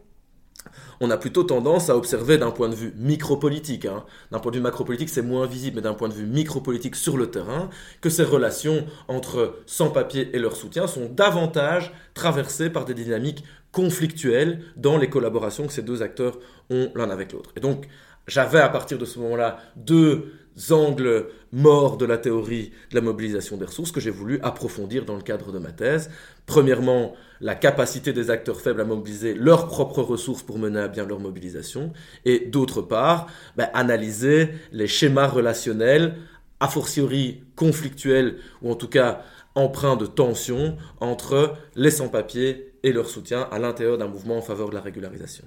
[1.00, 4.04] on a plutôt tendance à observer d'un point de vue micropolitique, hein.
[4.30, 7.16] d'un point de vue macropolitique c'est moins visible, mais d'un point de vue micropolitique sur
[7.16, 12.94] le terrain, que ces relations entre sans-papiers et leur soutien sont davantage traversées par des
[12.94, 16.38] dynamiques conflictuelles dans les collaborations que ces deux acteurs
[16.70, 17.50] ont l'un avec l'autre.
[17.56, 17.86] Et donc,
[18.28, 20.32] j'avais à partir de ce moment-là deux
[20.70, 25.16] angles morts de la théorie de la mobilisation des ressources que j'ai voulu approfondir dans
[25.16, 26.10] le cadre de ma thèse.
[26.46, 31.06] Premièrement, la capacité des acteurs faibles à mobiliser leurs propres ressources pour mener à bien
[31.06, 31.92] leur mobilisation.
[32.24, 36.16] Et d'autre part, ben, analyser les schémas relationnels,
[36.60, 39.22] a fortiori conflictuels, ou en tout cas
[39.56, 44.68] empreints de tension entre les sans-papiers et leur soutien à l'intérieur d'un mouvement en faveur
[44.70, 45.44] de la régularisation.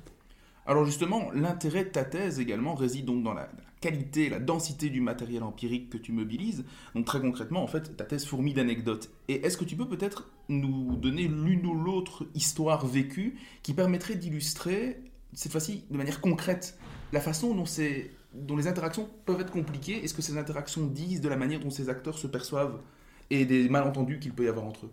[0.65, 3.49] Alors justement, l'intérêt de ta thèse également réside donc dans la,
[3.85, 6.65] qualité, la densité du matériel empirique que tu mobilises.
[6.95, 9.11] Donc très concrètement, en fait, ta thèse fourmille d'anecdotes.
[9.27, 14.15] Et est-ce que tu peux peut-être nous donner l'une ou l'autre histoire vécue qui permettrait
[14.15, 15.01] d'illustrer,
[15.33, 16.79] cette fois-ci de manière concrète,
[17.13, 17.65] la façon dont,
[18.33, 21.59] dont les interactions peuvent être compliquées et ce que ces interactions disent de la manière
[21.59, 22.79] dont ces acteurs se perçoivent
[23.29, 24.91] et des malentendus qu'il peut y avoir entre eux?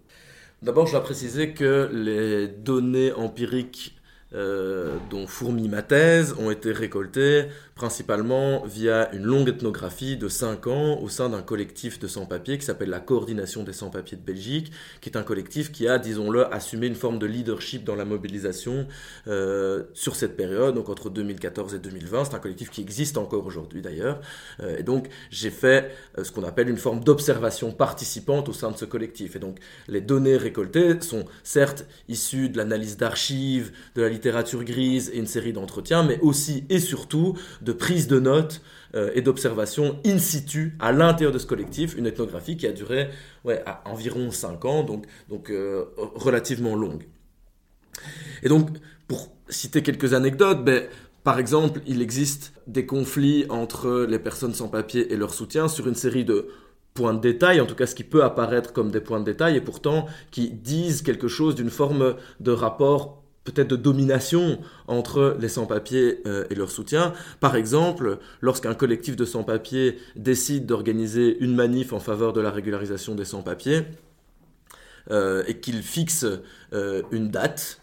[0.63, 3.97] D'abord, je dois préciser que les données empiriques
[4.35, 10.67] euh, dont fourmille ma thèse, ont été récoltées principalement via une longue ethnographie de 5
[10.69, 14.73] ans au sein d'un collectif de sans-papiers qui s'appelle la Coordination des sans-papiers de Belgique,
[15.01, 18.87] qui est un collectif qui a, disons-le, assumé une forme de leadership dans la mobilisation
[19.27, 22.27] euh, sur cette période, donc entre 2014 et 2020.
[22.27, 24.21] C'est un collectif qui existe encore aujourd'hui d'ailleurs.
[24.61, 28.77] Euh, et donc j'ai fait ce qu'on appelle une forme d'observation participante au sein de
[28.77, 29.37] ce collectif.
[29.37, 35.11] Et donc les données récoltées sont certes issues de l'analyse d'archives, de la littérature grise
[35.13, 38.63] et une série d'entretiens, mais aussi et surtout de prise de notes
[38.95, 43.09] euh, et d'observation in situ à l'intérieur de ce collectif, une ethnographie qui a duré
[43.45, 47.05] ouais, à environ 5 ans, donc, donc euh, relativement longue.
[48.43, 48.69] Et donc,
[49.09, 50.85] pour citer quelques anecdotes, ben,
[51.25, 55.87] par exemple, il existe des conflits entre les personnes sans papier et leurs soutiens sur
[55.87, 56.49] une série de
[56.95, 59.57] points de détail, en tout cas ce qui peut apparaître comme des points de détail,
[59.57, 65.49] et pourtant qui disent quelque chose d'une forme de rapport peut-être de domination entre les
[65.49, 67.13] sans-papiers euh, et leurs soutiens.
[67.41, 73.15] Par exemple, lorsqu'un collectif de sans-papiers décide d'organiser une manif en faveur de la régularisation
[73.15, 73.85] des sans-papiers,
[75.11, 76.25] euh, et qu'il fixe
[76.73, 77.79] euh, une date,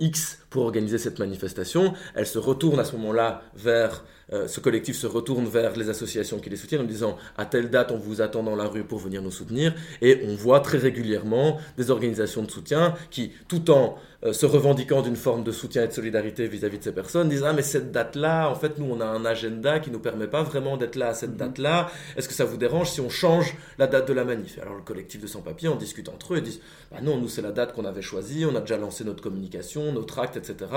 [0.00, 1.92] X pour organiser cette manifestation.
[2.16, 6.50] Elle se retourne à ce moment-là vers, ce collectif se retourne vers les associations qui
[6.50, 9.22] les soutiennent en disant à telle date on vous attend dans la rue pour venir
[9.22, 9.74] nous soutenir.
[10.02, 15.00] Et on voit très régulièrement des organisations de soutien qui, tout en euh, se revendiquant
[15.00, 17.92] d'une forme de soutien et de solidarité vis-à-vis de ces personnes, disent Ah, mais cette
[17.92, 20.96] date-là, en fait, nous, on a un agenda qui ne nous permet pas vraiment d'être
[20.96, 21.36] là à cette mhm.
[21.36, 21.88] date-là.
[22.16, 24.58] Est-ce que ça vous dérange si on change la date de la manif?
[24.60, 26.60] Alors, le collectif de sans-papiers, on discute entre eux et disent
[26.90, 29.92] Bah non, nous, c'est la date qu'on avait choisie, on a déjà lancé notre communication,
[29.92, 30.68] notre acte, etc.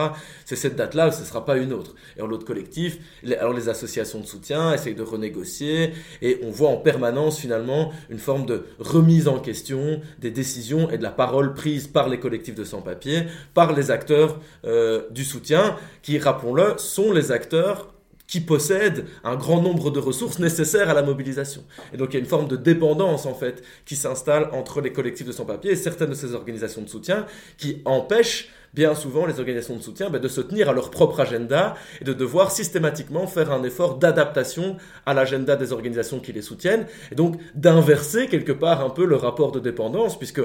[0.46, 1.96] C'est cette date-là, ce ne sera pas une autre.
[2.18, 3.00] Et en l'autre collectif,
[3.42, 8.20] alors les associations de soutien essayent de renégocier et on voit en permanence, finalement, une
[8.20, 12.56] forme de remise en question des décisions et de la parole prise par les collectifs
[12.56, 13.24] de sans-papiers
[13.56, 17.92] par les acteurs euh, du soutien, qui, rappelons-le, sont les acteurs
[18.28, 21.64] qui possèdent un grand nombre de ressources nécessaires à la mobilisation.
[21.94, 24.94] Et donc il y a une forme de dépendance en fait qui s'installe entre les
[24.94, 27.26] collectifs de sans-papiers et certaines de ces organisations de soutien
[27.58, 31.20] qui empêchent bien souvent les organisations de soutien ben, de se tenir à leur propre
[31.20, 36.42] agenda et de devoir systématiquement faire un effort d'adaptation à l'agenda des organisations qui les
[36.42, 40.42] soutiennent et donc d'inverser quelque part un peu le rapport de dépendance puisque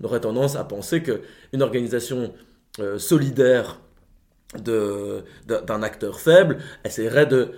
[0.00, 2.32] on aurait tendance à penser qu'une organisation
[2.78, 3.80] euh, solidaire
[4.54, 7.52] d'un acteur faible essaierait de,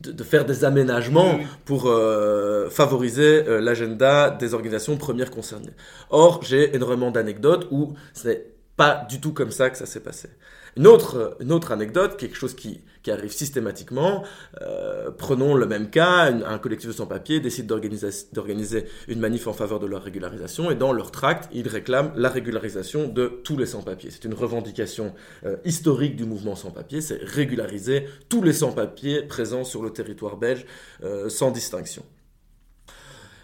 [0.00, 5.72] de, faire des aménagements pour euh, favoriser euh, l'agenda des organisations premières concernées.
[6.10, 10.02] Or, j'ai énormément d'anecdotes où ce n'est pas du tout comme ça que ça s'est
[10.02, 10.28] passé.
[10.76, 14.24] Une autre, anecdote, quelque chose qui, qui arrive systématiquement,
[14.60, 19.78] euh, prenons le même cas, un collectif de sans-papiers décide d'organiser une manif en faveur
[19.78, 24.10] de leur régularisation et dans leur tract, ils réclament la régularisation de tous les sans-papiers.
[24.10, 29.80] C'est une revendication euh, historique du mouvement sans-papiers, c'est régulariser tous les sans-papiers présents sur
[29.82, 30.66] le territoire belge
[31.04, 32.04] euh, sans distinction.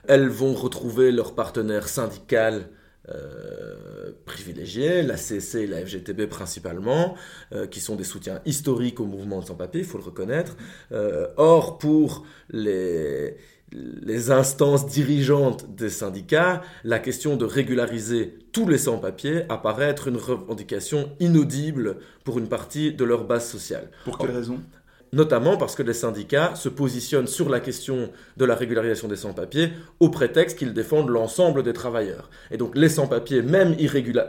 [0.08, 2.70] Elles vont retrouver leur partenaire syndical
[3.12, 7.14] euh, privilégiés, la CC et la FGTB principalement,
[7.52, 10.56] euh, qui sont des soutiens historiques au mouvement sans-papiers, il faut le reconnaître.
[10.92, 13.36] Euh, or, pour les,
[13.72, 20.16] les instances dirigeantes des syndicats, la question de régulariser tous les sans-papiers apparaît être une
[20.16, 23.90] revendication inaudible pour une partie de leur base sociale.
[24.04, 24.60] Pour quelle raison?
[25.12, 29.72] Notamment parce que les syndicats se positionnent sur la question de la régularisation des sans-papiers
[29.98, 32.30] au prétexte qu'ils défendent l'ensemble des travailleurs.
[32.50, 33.76] Et donc les sans-papiers, même,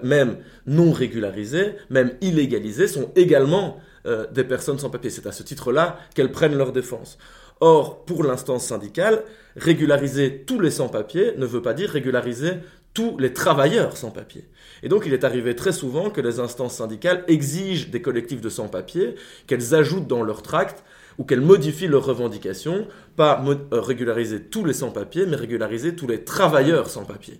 [0.03, 5.11] même non régularisés, même illégalisés, sont également euh, des personnes sans papiers.
[5.11, 7.17] C'est à ce titre-là qu'elles prennent leur défense.
[7.59, 9.23] Or, pour l'instance syndicale,
[9.55, 12.53] régulariser tous les sans-papiers ne veut pas dire régulariser
[12.93, 14.49] tous les travailleurs sans papiers.
[14.83, 18.49] Et donc il est arrivé très souvent que les instances syndicales exigent des collectifs de
[18.49, 19.15] sans-papiers
[19.47, 20.83] qu'elles ajoutent dans leur tract
[21.17, 26.89] ou qu'elles modifient leurs revendications, pas régulariser tous les sans-papiers, mais régulariser tous les travailleurs
[26.89, 27.39] sans-papiers.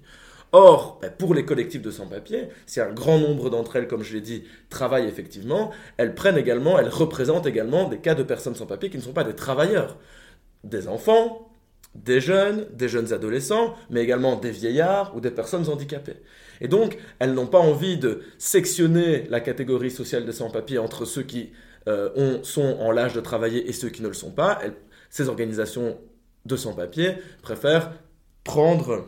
[0.54, 4.14] Or, ben, pour les collectifs de sans-papiers, si un grand nombre d'entre elles, comme je
[4.14, 8.90] l'ai dit, travaillent effectivement, elles prennent également, elles représentent également des cas de personnes sans-papiers
[8.90, 9.98] qui ne sont pas des travailleurs,
[10.66, 11.51] des enfants,
[11.96, 16.18] des jeunes, des jeunes adolescents, mais également des vieillards ou des personnes handicapées.
[16.62, 21.24] Et donc, elles n'ont pas envie de sectionner la catégorie sociale des sans-papiers entre ceux
[21.24, 21.52] qui
[21.88, 24.62] euh, sont en l'âge de travailler et ceux qui ne le sont pas.
[25.10, 25.98] ces organisations
[26.46, 27.92] de sans-papiers préfèrent
[28.44, 29.08] prendre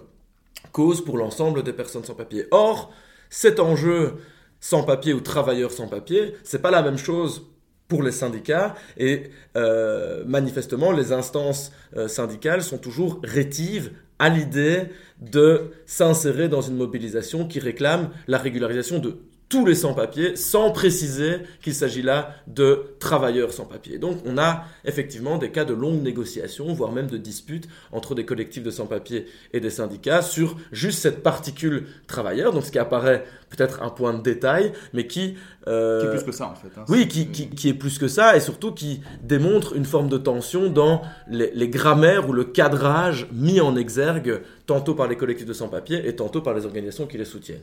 [0.71, 2.47] cause pour l'ensemble des personnes sans papier.
[2.51, 2.91] Or,
[3.29, 4.15] cet enjeu
[4.59, 7.52] sans papier ou travailleurs sans papier, c'est pas la même chose
[8.01, 14.83] les syndicats et euh, manifestement les instances euh, syndicales sont toujours rétives à l'idée
[15.21, 19.17] de s'insérer dans une mobilisation qui réclame la régularisation de
[19.53, 23.99] tous les sans-papiers, sans préciser qu'il s'agit là de travailleurs sans-papiers.
[23.99, 28.25] Donc on a effectivement des cas de longues négociations, voire même de disputes entre des
[28.25, 33.25] collectifs de sans-papiers et des syndicats sur juste cette particule travailleur, donc ce qui apparaît
[33.51, 35.35] peut-être un point de détail, mais qui...
[35.67, 36.75] Euh, qui est plus que ça en fait.
[36.75, 36.85] Hein.
[36.89, 40.17] oui, qui, qui, qui, est plus que ça, et surtout qui démontre une forme de
[40.17, 45.45] tension dans les, les grammaires ou le cadrage mis en exergue tantôt par les collectifs
[45.45, 47.61] de sans-papiers et tantôt par les organisations qui les soutiennent.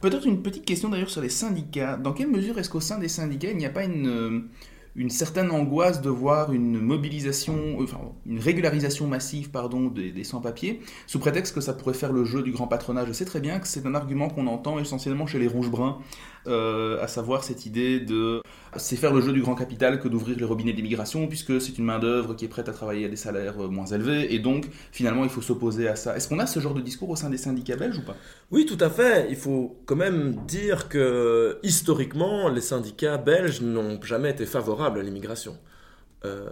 [0.00, 1.96] Peut-être une petite question d'ailleurs sur les syndicats.
[1.96, 5.50] Dans quelle mesure est-ce qu'au sein des syndicats, il n'y a pas une, euh, certaine
[5.50, 11.60] angoisse de voir une mobilisation, enfin une régularisation massive pardon, des, sans-papiers, sous prétexte que
[11.60, 13.08] ça pourrait faire le jeu du grand patronage?
[13.08, 15.98] Je sais très bien que c'est un argument qu'on entend essentiellement chez les rouges-bruns,
[16.46, 18.40] euh, à savoir cette idée de
[18.76, 21.84] c'est faire le jeu du grand capital que d'ouvrir les robinets d'immigration, puisque c'est une
[21.84, 25.24] main-d'œuvre qui est prête à travailler à des salaires euh, moins élevés, et donc finalement
[25.24, 26.16] il faut s'opposer à ça.
[26.16, 28.16] Est-ce qu'on a ce genre de discours au sein des syndicats belges ou pas?
[28.50, 29.28] Oui, tout à fait.
[29.30, 35.02] Il faut quand même dire que historiquement, les syndicats belges n'ont jamais été favorables à
[35.02, 35.56] l'immigration.
[36.24, 36.48] Euh,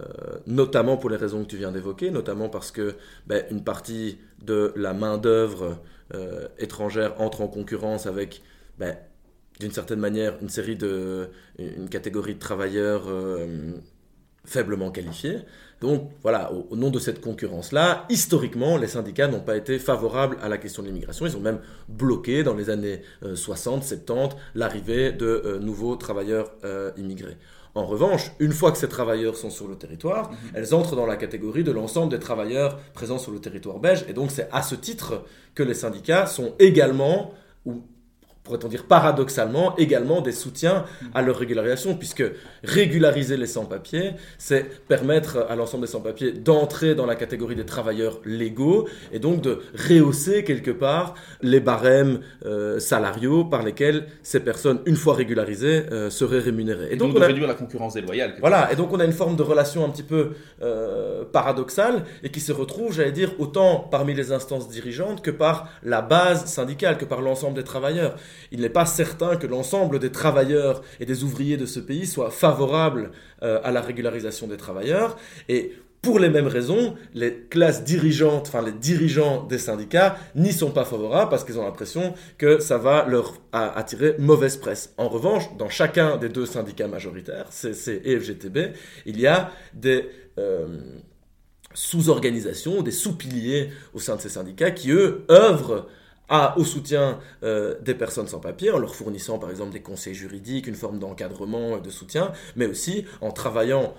[0.47, 2.95] notamment pour les raisons que tu viens d'évoquer, notamment parce que
[3.27, 5.79] ben, une partie de la main-d'œuvre
[6.59, 8.43] étrangère entre en concurrence avec
[8.77, 8.95] ben,
[9.59, 13.73] d'une certaine manière une série de une catégorie de travailleurs euh,
[14.43, 15.39] faiblement qualifiés.
[15.81, 20.47] Donc voilà, au, nom de cette concurrence-là, historiquement, les syndicats n'ont pas été favorables à
[20.49, 21.25] la question de l'immigration.
[21.25, 26.51] Ils ont même bloqué dans les années 60, euh, 70 l'arrivée de euh, nouveaux travailleurs
[26.97, 27.37] immigrés.
[27.75, 30.37] En revanche, une fois que ces travailleurs sont sur le territoire, mhm.
[30.53, 34.05] elles entrent dans la catégorie de l'ensemble des travailleurs présents sur le territoire belge.
[34.07, 37.33] Et donc c'est à ce titre que les syndicats sont également,
[37.65, 37.83] ou
[38.45, 42.23] pourrait-on dire paradoxalement, également des soutiens à leur régularisation, puisque
[42.63, 48.21] régulariser les sans-papiers, c'est permettre à l'ensemble des sans-papiers d'entrer dans la catégorie des travailleurs
[48.23, 54.79] légaux, et donc de rehausser quelque part les barèmes euh, salariaux par lesquels ces personnes,
[54.85, 56.89] une fois régularisées, euh, seraient rémunérées.
[56.91, 57.25] Et, donc, on a...
[57.25, 58.35] réduire la concurrence déloyale.
[58.39, 62.29] Voilà, et donc on a une forme de relation un petit peu euh, paradoxale, et
[62.29, 66.99] qui se retrouve, j'allais dire, autant parmi les instances dirigeantes que par la base syndicale,
[66.99, 68.15] que par l'ensemble des travailleurs
[68.51, 72.31] il n'est pas certain que l'ensemble des travailleurs et des ouvriers de ce pays soient
[72.31, 73.11] favorables
[73.43, 75.17] euh, à la régularisation des travailleurs.
[75.49, 75.73] Et
[76.05, 80.85] pour les mêmes raisons, les classes dirigeantes, enfin les dirigeants des syndicats n'y sont pas
[80.85, 84.93] favorables parce qu'ils ont l'impression que ça va leur attirer mauvaise presse.
[84.97, 88.75] En revanche, dans chacun des deux syndicats majoritaires, CC et FGTB,
[89.07, 90.67] il y a des euh,
[91.73, 95.87] sous-organisations, des sous-piliers au sein de ces syndicats qui, eux, œuvrent
[96.55, 100.67] au soutien euh, des personnes sans papier, en leur fournissant par exemple des conseils juridiques,
[100.67, 103.93] une forme d'encadrement et de soutien, mais aussi en travaillant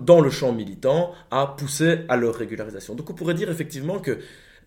[0.00, 2.94] dans le champ militant à pousser à leur régularisation.
[2.94, 4.18] Donc on pourrait dire effectivement que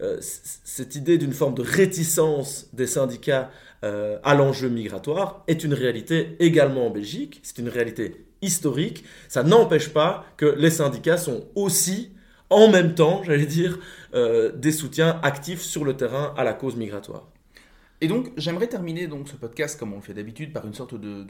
[0.01, 3.49] euh, cette idée d'une forme de réticence des syndicats
[3.83, 9.43] euh, à l'enjeu migratoire est une réalité également en Belgique, c'est une réalité historique, ça
[9.43, 12.11] n'empêche pas que les syndicats sont aussi
[12.49, 13.79] en même temps, j'allais dire,
[14.13, 17.27] euh, des soutiens actifs sur le terrain à la cause migratoire.
[17.99, 20.95] Et donc, j'aimerais terminer donc ce podcast, comme on le fait d'habitude, par une sorte
[20.95, 21.25] de,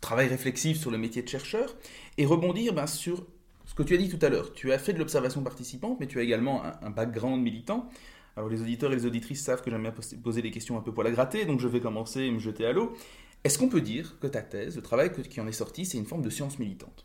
[0.00, 1.74] travail réflexif sur le métier de chercheur,
[2.18, 3.26] et rebondir ben, sur
[3.66, 4.52] ce que tu as dit tout à l'heure.
[4.52, 7.88] Tu as fait de l'observation participante, mais tu as également un, background militant.
[8.36, 10.92] Alors les auditeurs et les auditrices savent que j'aime bien poser des questions un peu
[10.92, 12.94] pour la gratter, donc je vais commencer et me jeter à l'eau.
[13.44, 16.06] Est-ce qu'on peut dire que ta thèse, le travail qui en est sorti, c'est une
[16.06, 17.04] forme de science militante?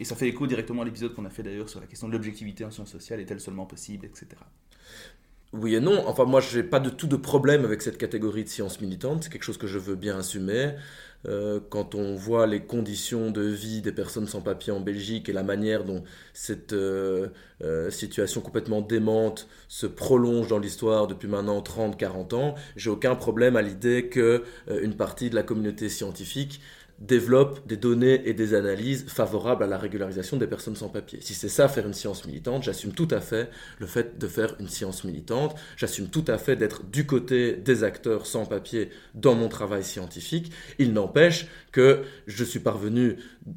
[0.00, 2.12] Et ça fait écho directement à l'épisode qu'on a fait d'ailleurs sur la question de
[2.12, 4.28] l'objectivité en sciences sociales, est-elle seulement possible, etc.
[5.52, 6.02] Oui et non.
[6.08, 9.22] Enfin, moi, je n'ai pas de tout de problème avec cette catégorie de sciences militantes.
[9.22, 10.72] C'est quelque chose que je veux bien assumer.
[11.26, 15.32] Euh, quand on voit les conditions de vie des personnes sans papier en Belgique et
[15.32, 16.04] la manière dont
[16.34, 17.28] cette euh,
[17.62, 23.56] euh, situation complètement démente se prolonge dans l'histoire depuis maintenant 30-40 ans, j'ai aucun problème
[23.56, 24.44] à l'idée que
[24.82, 26.60] une partie de la communauté scientifique
[27.06, 31.20] développe des données et des analyses favorables à la régularisation des personnes sans papier.
[31.20, 34.54] Si c'est ça faire une science militante, j'assume tout à fait le fait de faire
[34.58, 39.34] une science militante, j'assume tout à fait d'être du côté des acteurs sans papier dans
[39.34, 40.52] mon travail scientifique.
[40.78, 43.16] Il n'empêche que je suis parvenu,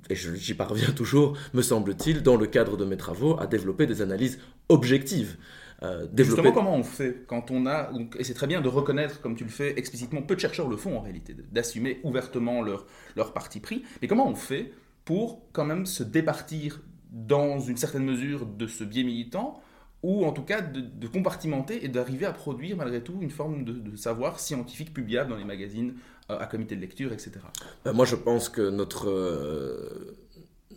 [0.10, 4.02] et j'y parviens toujours, me semble-t-il, dans le cadre de mes travaux, à développer des
[4.02, 4.39] analyses
[4.70, 5.38] objectives.
[5.84, 9.36] Euh, Justement, comment on fait quand on a, et c'est très bien de reconnaître, comme
[9.36, 13.34] tu le fais explicitement, peu de chercheurs le font en réalité, d'assumer ouvertement leur, leur
[13.34, 14.71] parti pris, mais comment on fait
[15.05, 19.61] pour quand même se départir dans une certaine mesure de ce biais militant
[20.03, 23.95] ou en tout cas de, compartimenter et d'arriver à produire malgré tout une forme de,
[23.95, 25.95] savoir scientifique publiable dans les magazines
[26.30, 27.32] euh, à comité de lecture, etc.
[27.84, 30.17] Ben, moi je pense que notre, euh,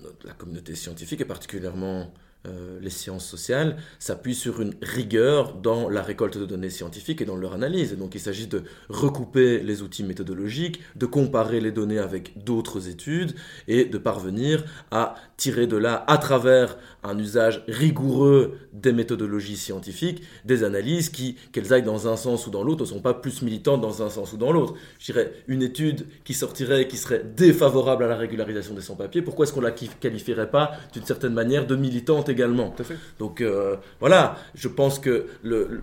[0.01, 2.13] notre, la communauté scientifique est particulièrement
[2.47, 7.27] euh, les sciences sociales s'appuient sur une rigueur dans la récolte de données scientifiques et
[7.27, 7.95] dans leur analyse.
[7.99, 13.35] donc il s'agit de recouper les outils méthodologiques, de comparer les données avec d'autres études
[13.69, 20.23] et de parvenir à tirer de là, à travers un usage rigoureux des méthodologies scientifiques,
[20.47, 23.43] des analyses qui, qu'elles aillent dans un sens ou dans l'autre, ne sont pas plus
[23.43, 24.75] militantes dans un sens ou dans l'autre.
[24.99, 29.45] Je dirais, une étude qui sortirait, qui serait défavorable à la régularisation des sans-papiers, pourquoi
[29.45, 32.75] est-ce qu'on la qualifierait pas d'une certaine manière de militante également.
[33.19, 35.83] Donc euh, voilà, je pense que le,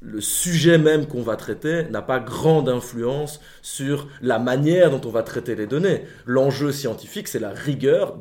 [0.00, 5.10] le, sujet même qu'on va traiter n'a pas grande influence sur la manière dont on
[5.10, 6.04] va traiter les données.
[6.26, 8.18] L'enjeu scientifique, c'est la rigueur,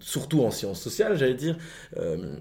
[0.00, 1.56] surtout en sciences sociales, j'allais dire.
[1.96, 2.36] Euh,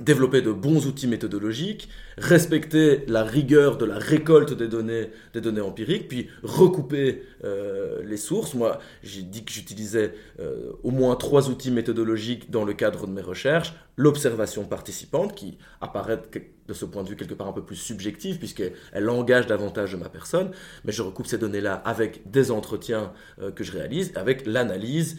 [0.00, 5.60] développer de bons outils méthodologiques, respecter la rigueur de la récolte des données, des données
[5.60, 8.54] empiriques, puis recouper euh, les sources.
[8.54, 13.12] Moi, j'ai dit que j'utilisais euh, au moins trois outils méthodologiques dans le cadre de
[13.12, 13.74] mes recherches.
[13.98, 16.22] L'observation participante, qui apparaît
[16.66, 20.08] de ce point de vue quelque part un peu plus subjective, puisqu'elle engage davantage ma
[20.08, 20.52] personne,
[20.84, 25.18] mais je recoupe ces données-là avec des entretiens euh, que je réalise, avec l'analyse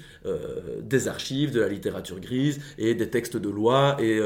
[0.81, 4.19] des archives, de la littérature grise et des textes de loi et,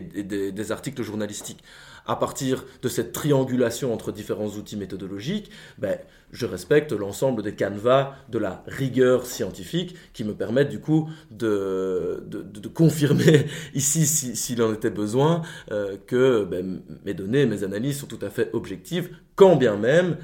[0.00, 1.62] des articles journalistiques
[2.06, 5.98] à partir de cette triangulation entre différents outils méthodologiques, ben,
[6.32, 12.22] je respecte l'ensemble des canevas de la rigueur scientifique qui me permettent du coup de,
[12.74, 18.18] confirmer ici, s'il en était besoin, euh, que ben, mes données, mes analyses sont tout
[18.20, 20.16] à fait objectives, quand bien même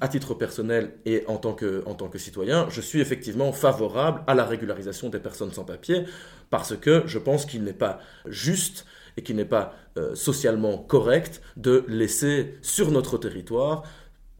[0.00, 4.22] à titre personnel et en tant, que, en tant que citoyen, je suis effectivement favorable
[4.26, 6.04] à la régularisation des personnes sans papier
[6.50, 8.86] parce que je pense qu'il n'est pas juste
[9.16, 13.82] et qu'il n'est pas euh, socialement correct de laisser sur notre territoire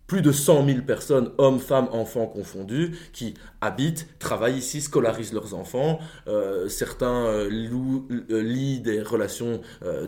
[0.07, 5.55] plus de 100 000 personnes, hommes, femmes, enfants confondus, qui habitent, travaillent ici, scolarisent leurs
[5.55, 6.01] enfants.
[6.27, 9.63] Euh, certains euh, lient des relations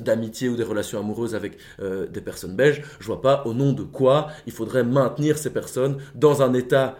[0.05, 2.83] d'amitié ou des relations amoureuses avec des personnes belges.
[3.01, 6.99] Je vois pas au nom de quoi il faudrait maintenir ces personnes dans un état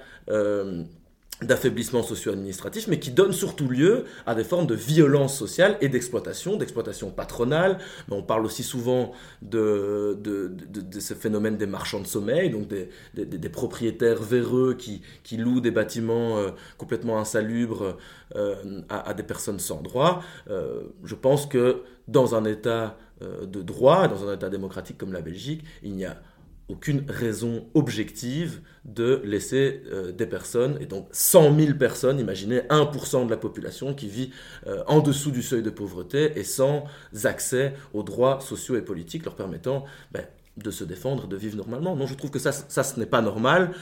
[1.43, 6.57] d'affaiblissement socio-administratif, mais qui donne surtout lieu à des formes de violence sociale et d'exploitation,
[6.57, 7.79] d'exploitation patronale.
[8.09, 9.13] Mais on parle aussi souvent
[9.43, 15.61] de, de, ce phénomène des marchands de sommeil, donc des, propriétaires véreux qui, qui, louent
[15.61, 17.97] des bâtiments euh, complètement insalubres
[18.37, 20.23] euh, à, à, des personnes sans droit.
[20.51, 25.23] Euh, je pense que dans un État de droit, dans un État démocratique comme la
[25.23, 26.21] Belgique, il n'y a
[26.69, 33.27] aucune raison objective de laisser euh, des personnes, et donc 100 000 personnes, imaginez 1%
[33.27, 34.31] de la population qui vit
[34.67, 36.85] euh, en dessous du seuil de pauvreté et sans
[37.25, 40.25] accès aux droits sociaux et politiques leur permettant ben,
[40.57, 41.97] de se défendre, de vivre normalement.
[41.97, 43.73] Non, je trouve que ça, ce n'est pas normal,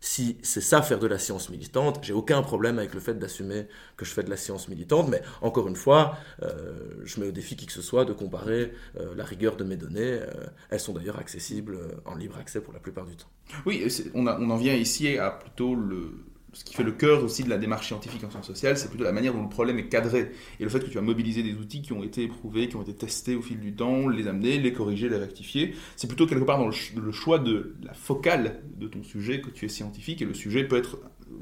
[0.00, 3.66] si c'est ça faire de la science militante, j'ai aucun problème avec le fait d'assumer
[3.96, 7.32] que je fais de la science militante, mais encore une fois, euh, je mets au
[7.32, 10.12] défi qui que ce soit de comparer euh, la rigueur de mes données.
[10.20, 10.26] Euh,
[10.70, 13.28] elles sont d'ailleurs accessibles en libre accès pour la plupart du temps.
[13.66, 16.12] Oui, on, on en vient ici à plutôt le,
[16.52, 19.04] ce qui fait le cœur aussi de la démarche scientifique en sciences sociales, c'est plutôt
[19.04, 20.32] la manière dont le problème est cadré.
[20.58, 22.82] Et le fait que tu as mobilisé des outils qui ont été éprouvés, qui ont
[22.82, 25.74] été testés au fil du temps, les amener, les corriger, les rectifier.
[25.96, 29.66] C'est plutôt quelque part dans le, choix de la focale de ton sujet que tu
[29.66, 30.22] es scientifique.
[30.22, 30.82] Et le sujet peut,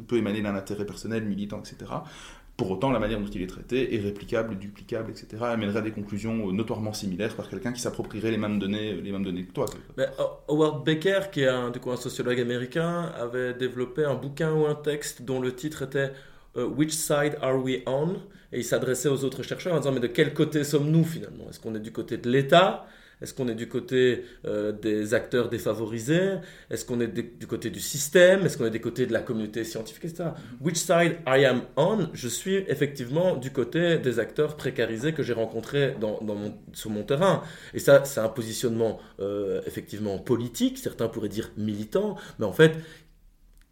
[0.09, 1.93] peut émaner d'un intérêt personnel, militant, etc.
[2.57, 5.91] Pour autant, la manière dont il est traité est réplicable, duplicable, etc., amènerait à des
[5.91, 9.67] conclusions notoirement similaires par quelqu'un qui s'approprierait les mêmes données, les mêmes données que toi.
[10.49, 14.65] Howard Becker, qui est un, du coup, un sociologue américain, avait développé un bouquin ou
[14.65, 16.13] un texte dont le titre était
[16.57, 18.15] euh, Which side are we on?
[18.53, 21.45] Et il s'adressait aux autres chercheurs en disant Mais de quel côté sommes-nous finalement?
[21.51, 22.87] Est-ce qu'on est du côté de l'État?
[23.23, 26.35] Est-ce qu'on est du côté euh, des acteurs défavorisés?
[26.71, 28.45] Est-ce qu'on est du côté du système?
[28.45, 30.31] Est-ce qu'on est du côté de la communauté scientifique, etc.
[30.61, 32.09] Which side I am on?
[32.13, 36.19] Je suis effectivement du côté des acteurs précarisés que j'ai rencontrés dans,
[36.73, 37.43] sur mon terrain.
[37.73, 42.73] Et ça, c'est un positionnement euh, effectivement politique, certains pourraient dire militant, mais en fait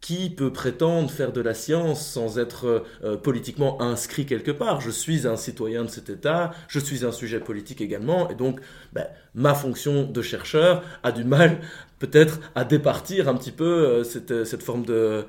[0.05, 4.79] qui peut prétendre faire de la science sans être euh, politiquement inscrit quelque part?
[4.79, 8.59] Je suis un citoyen de cet État, je suis un sujet politique également, et donc
[8.93, 11.59] ben, ma fonction de chercheur a du mal
[11.97, 15.25] peut-être à départir un petit peu euh, cette, cette, forme de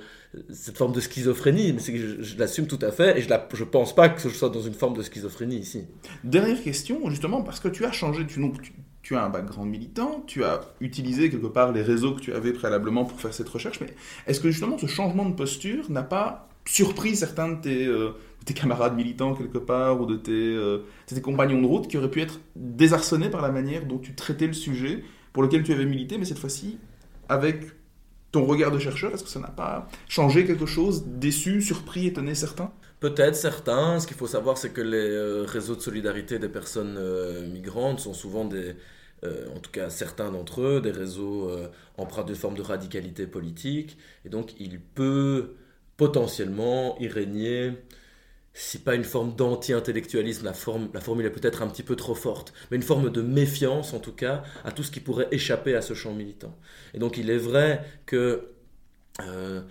[0.51, 3.95] cette forme de schizophrénie, mais je, je l'assume tout à fait et je ne pense
[3.95, 5.85] pas que je sois dans une forme de schizophrénie ici.
[6.22, 8.41] Dernière question, justement, parce que tu as changé, tu,
[9.07, 12.53] tu, as un background militant, tu as utilisé quelque part les réseaux que tu avais
[12.53, 13.95] préalablement pour faire cette recherche, mais
[14.27, 18.11] est-ce que justement ce changement de posture n'a pas surpris certains de tes, euh,
[18.57, 22.21] camarades militants quelque part ou de tes, euh, tes, compagnons de route qui auraient pu
[22.21, 26.19] être désarçonnés par la manière dont tu traitais le sujet pour lequel tu avais milité,
[26.19, 26.79] mais cette fois-ci
[27.29, 27.63] avec
[28.33, 32.35] ton regard de chercheur, est-ce que ça n'a pas changé quelque chose, déçu, surpris, étonné
[32.35, 32.73] certains?
[32.99, 34.01] Peut-être certains.
[34.01, 36.99] Ce qu'il faut savoir, c'est que les euh, réseaux de solidarité des personnes
[37.53, 38.75] migrantes sont souvent des,
[39.25, 43.27] euh, en tout cas certains d'entre eux, des réseaux euh, empreints de forme de radicalité
[43.27, 43.97] politique,
[44.27, 45.55] et donc il peut
[45.97, 47.73] potentiellement y régner,
[48.53, 52.77] si pas une forme d'anti-intellectualisme, la, formule est peut-être un petit peu trop forte, mais
[52.77, 55.95] une forme de méfiance en tout cas à tout ce qui pourrait échapper à ce
[55.95, 56.55] champ militant.
[56.93, 58.49] Et donc il est vrai que
[59.23, 59.62] euh,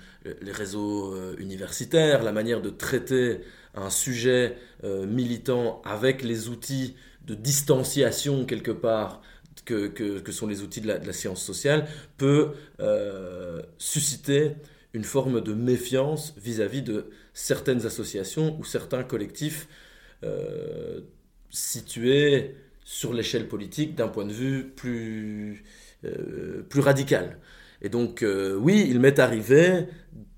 [0.41, 3.41] les réseaux universitaires, la manière de traiter
[3.75, 9.21] un sujet militant avec les outils de distanciation quelque part
[9.65, 11.87] que, sont les outils de la, science sociale
[12.17, 14.53] peut euh, susciter
[14.93, 19.67] une forme de méfiance vis-à-vis de certaines associations ou certains collectifs
[20.23, 21.01] euh,
[21.49, 25.63] situés sur l'échelle politique d'un point de vue plus,
[26.05, 27.39] euh, plus radical.
[27.81, 28.25] Et donc,
[28.57, 29.87] oui, il m'est arrivé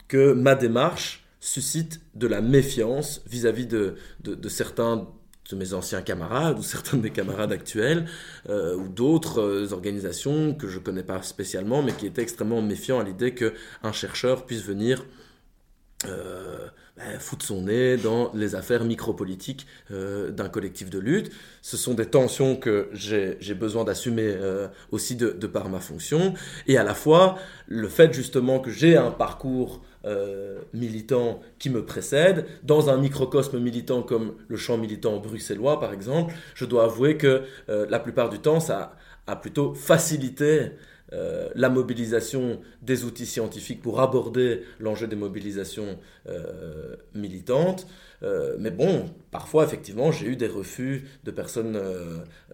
[0.07, 5.07] que ma démarche suscite de la méfiance vis-à-vis de, de, certains
[5.49, 8.05] de mes anciens camarades ou certains de mes camarades actuels
[8.49, 12.61] euh, ou d'autres euh, organisations que je ne connais pas spécialement mais qui étaient extrêmement
[12.61, 15.05] méfiants à l'idée qu'un chercheur puisse venir
[16.07, 21.31] euh, ben, foutre son nez dans les affaires micropolitiques d'un collectif de lutte.
[21.61, 24.35] Ce sont des tensions que j'ai besoin d'assumer
[24.91, 26.33] aussi de, par ma fonction
[26.65, 27.37] et à la fois
[27.67, 32.45] le fait justement que j'ai un parcours euh, militants qui me précèdent.
[32.63, 37.43] Dans un microcosme militant comme le champ militant bruxellois, par exemple, je dois avouer que
[37.67, 38.95] euh, la plupart du temps, ça
[39.25, 40.71] a plutôt facilité
[41.11, 45.99] euh, la mobilisation des outils scientifiques pour aborder l'enjeu des mobilisations
[47.13, 47.85] militantes.
[48.59, 51.79] mais bon, parfois, effectivement, j'ai eu des refus de personnes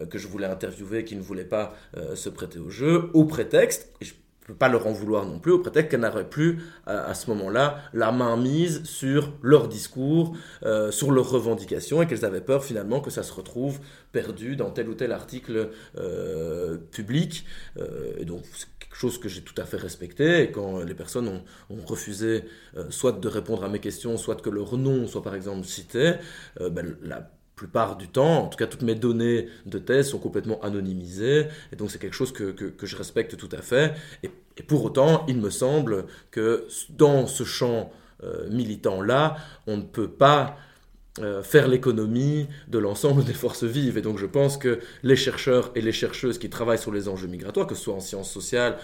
[0.10, 1.76] que je voulais interviewer qui ne voulaient pas
[2.16, 4.14] se prêter au jeu, au prétexte, et je
[4.44, 7.30] ne peux pas leur en vouloir non plus, peut-être qu'elles n'auraient plus euh, à ce
[7.30, 12.64] moment-là la main mise sur leur discours, euh, sur leurs revendications, et qu'elles avaient peur
[12.64, 13.80] finalement que ça se retrouve
[14.12, 17.46] perdu dans tel ou tel article euh, public.
[18.18, 21.28] et donc c'est quelque chose que j'ai tout à fait respecté, et quand les personnes
[21.28, 22.44] ont, ont refusé
[22.90, 26.14] soit de répondre à mes questions, soit que leur nom soit par exemple cité,
[26.60, 30.60] ben, la plupart du temps, en tout cas toutes mes données de thèse sont complètement
[30.62, 33.94] anonymisées, et donc c'est quelque chose que, que, je respecte tout à fait.
[34.24, 34.32] Et,
[34.68, 37.92] pour autant, il me semble que dans ce champ
[38.24, 40.58] euh, militant-là, on ne peut pas
[41.20, 43.98] euh, faire l'économie de l'ensemble des forces vives.
[43.98, 47.28] Et donc je pense que les chercheurs et les chercheuses qui travaillent sur les enjeux
[47.28, 48.78] migratoires, que ce soit en sciences sociales,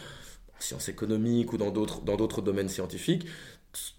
[0.57, 3.25] en sciences économiques ou dans d'autres domaines scientifiques,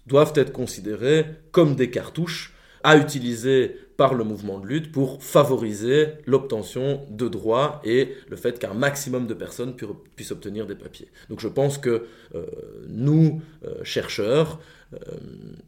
[0.07, 2.53] doivent être considérés comme des cartouches
[2.83, 8.57] à utiliser par le mouvement de lutte pour favoriser l'obtention de droits et le fait
[8.57, 9.75] qu'un maximum de personnes
[10.15, 11.07] puissent obtenir des papiers.
[11.29, 12.45] Donc je pense que euh,
[12.87, 14.59] nous, euh, chercheurs
[14.93, 14.97] euh,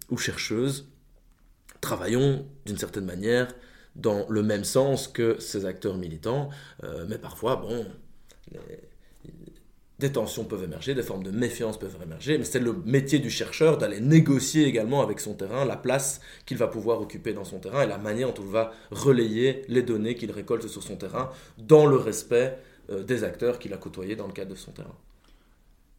[0.09, 0.87] ou chercheuses,
[1.79, 3.53] travaillons d'une certaine manière
[3.95, 6.49] dans le même sens que ces acteurs militants,
[7.07, 7.85] mais parfois, bon,
[10.03, 13.29] des tensions peuvent émerger, des formes de méfiance peuvent émerger, mais c'est le métier du
[13.29, 17.59] chercheur d'aller négocier également avec son terrain la place qu'il va pouvoir occuper dans son
[17.59, 21.29] terrain et la manière dont il va relayer les données qu'il récolte sur son terrain
[21.57, 24.97] dans le respect euh, des acteurs qu'il a côtoyés dans le cadre de son terrain.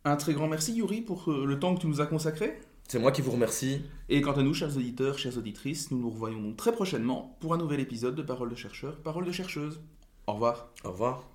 [0.05, 2.61] Un très grand merci Yuri pour euh, le temps que tu nous as consacré.
[2.87, 3.81] C'est moi qui vous remercie.
[4.11, 7.57] Et quant à nous, chers auditeurs, chères auditrices, nous nous revoyons très prochainement pour un
[7.57, 9.81] nouvel épisode de Parole de chercheur, Parole de chercheuse.
[10.27, 10.69] Au revoir.
[10.85, 11.34] Au revoir.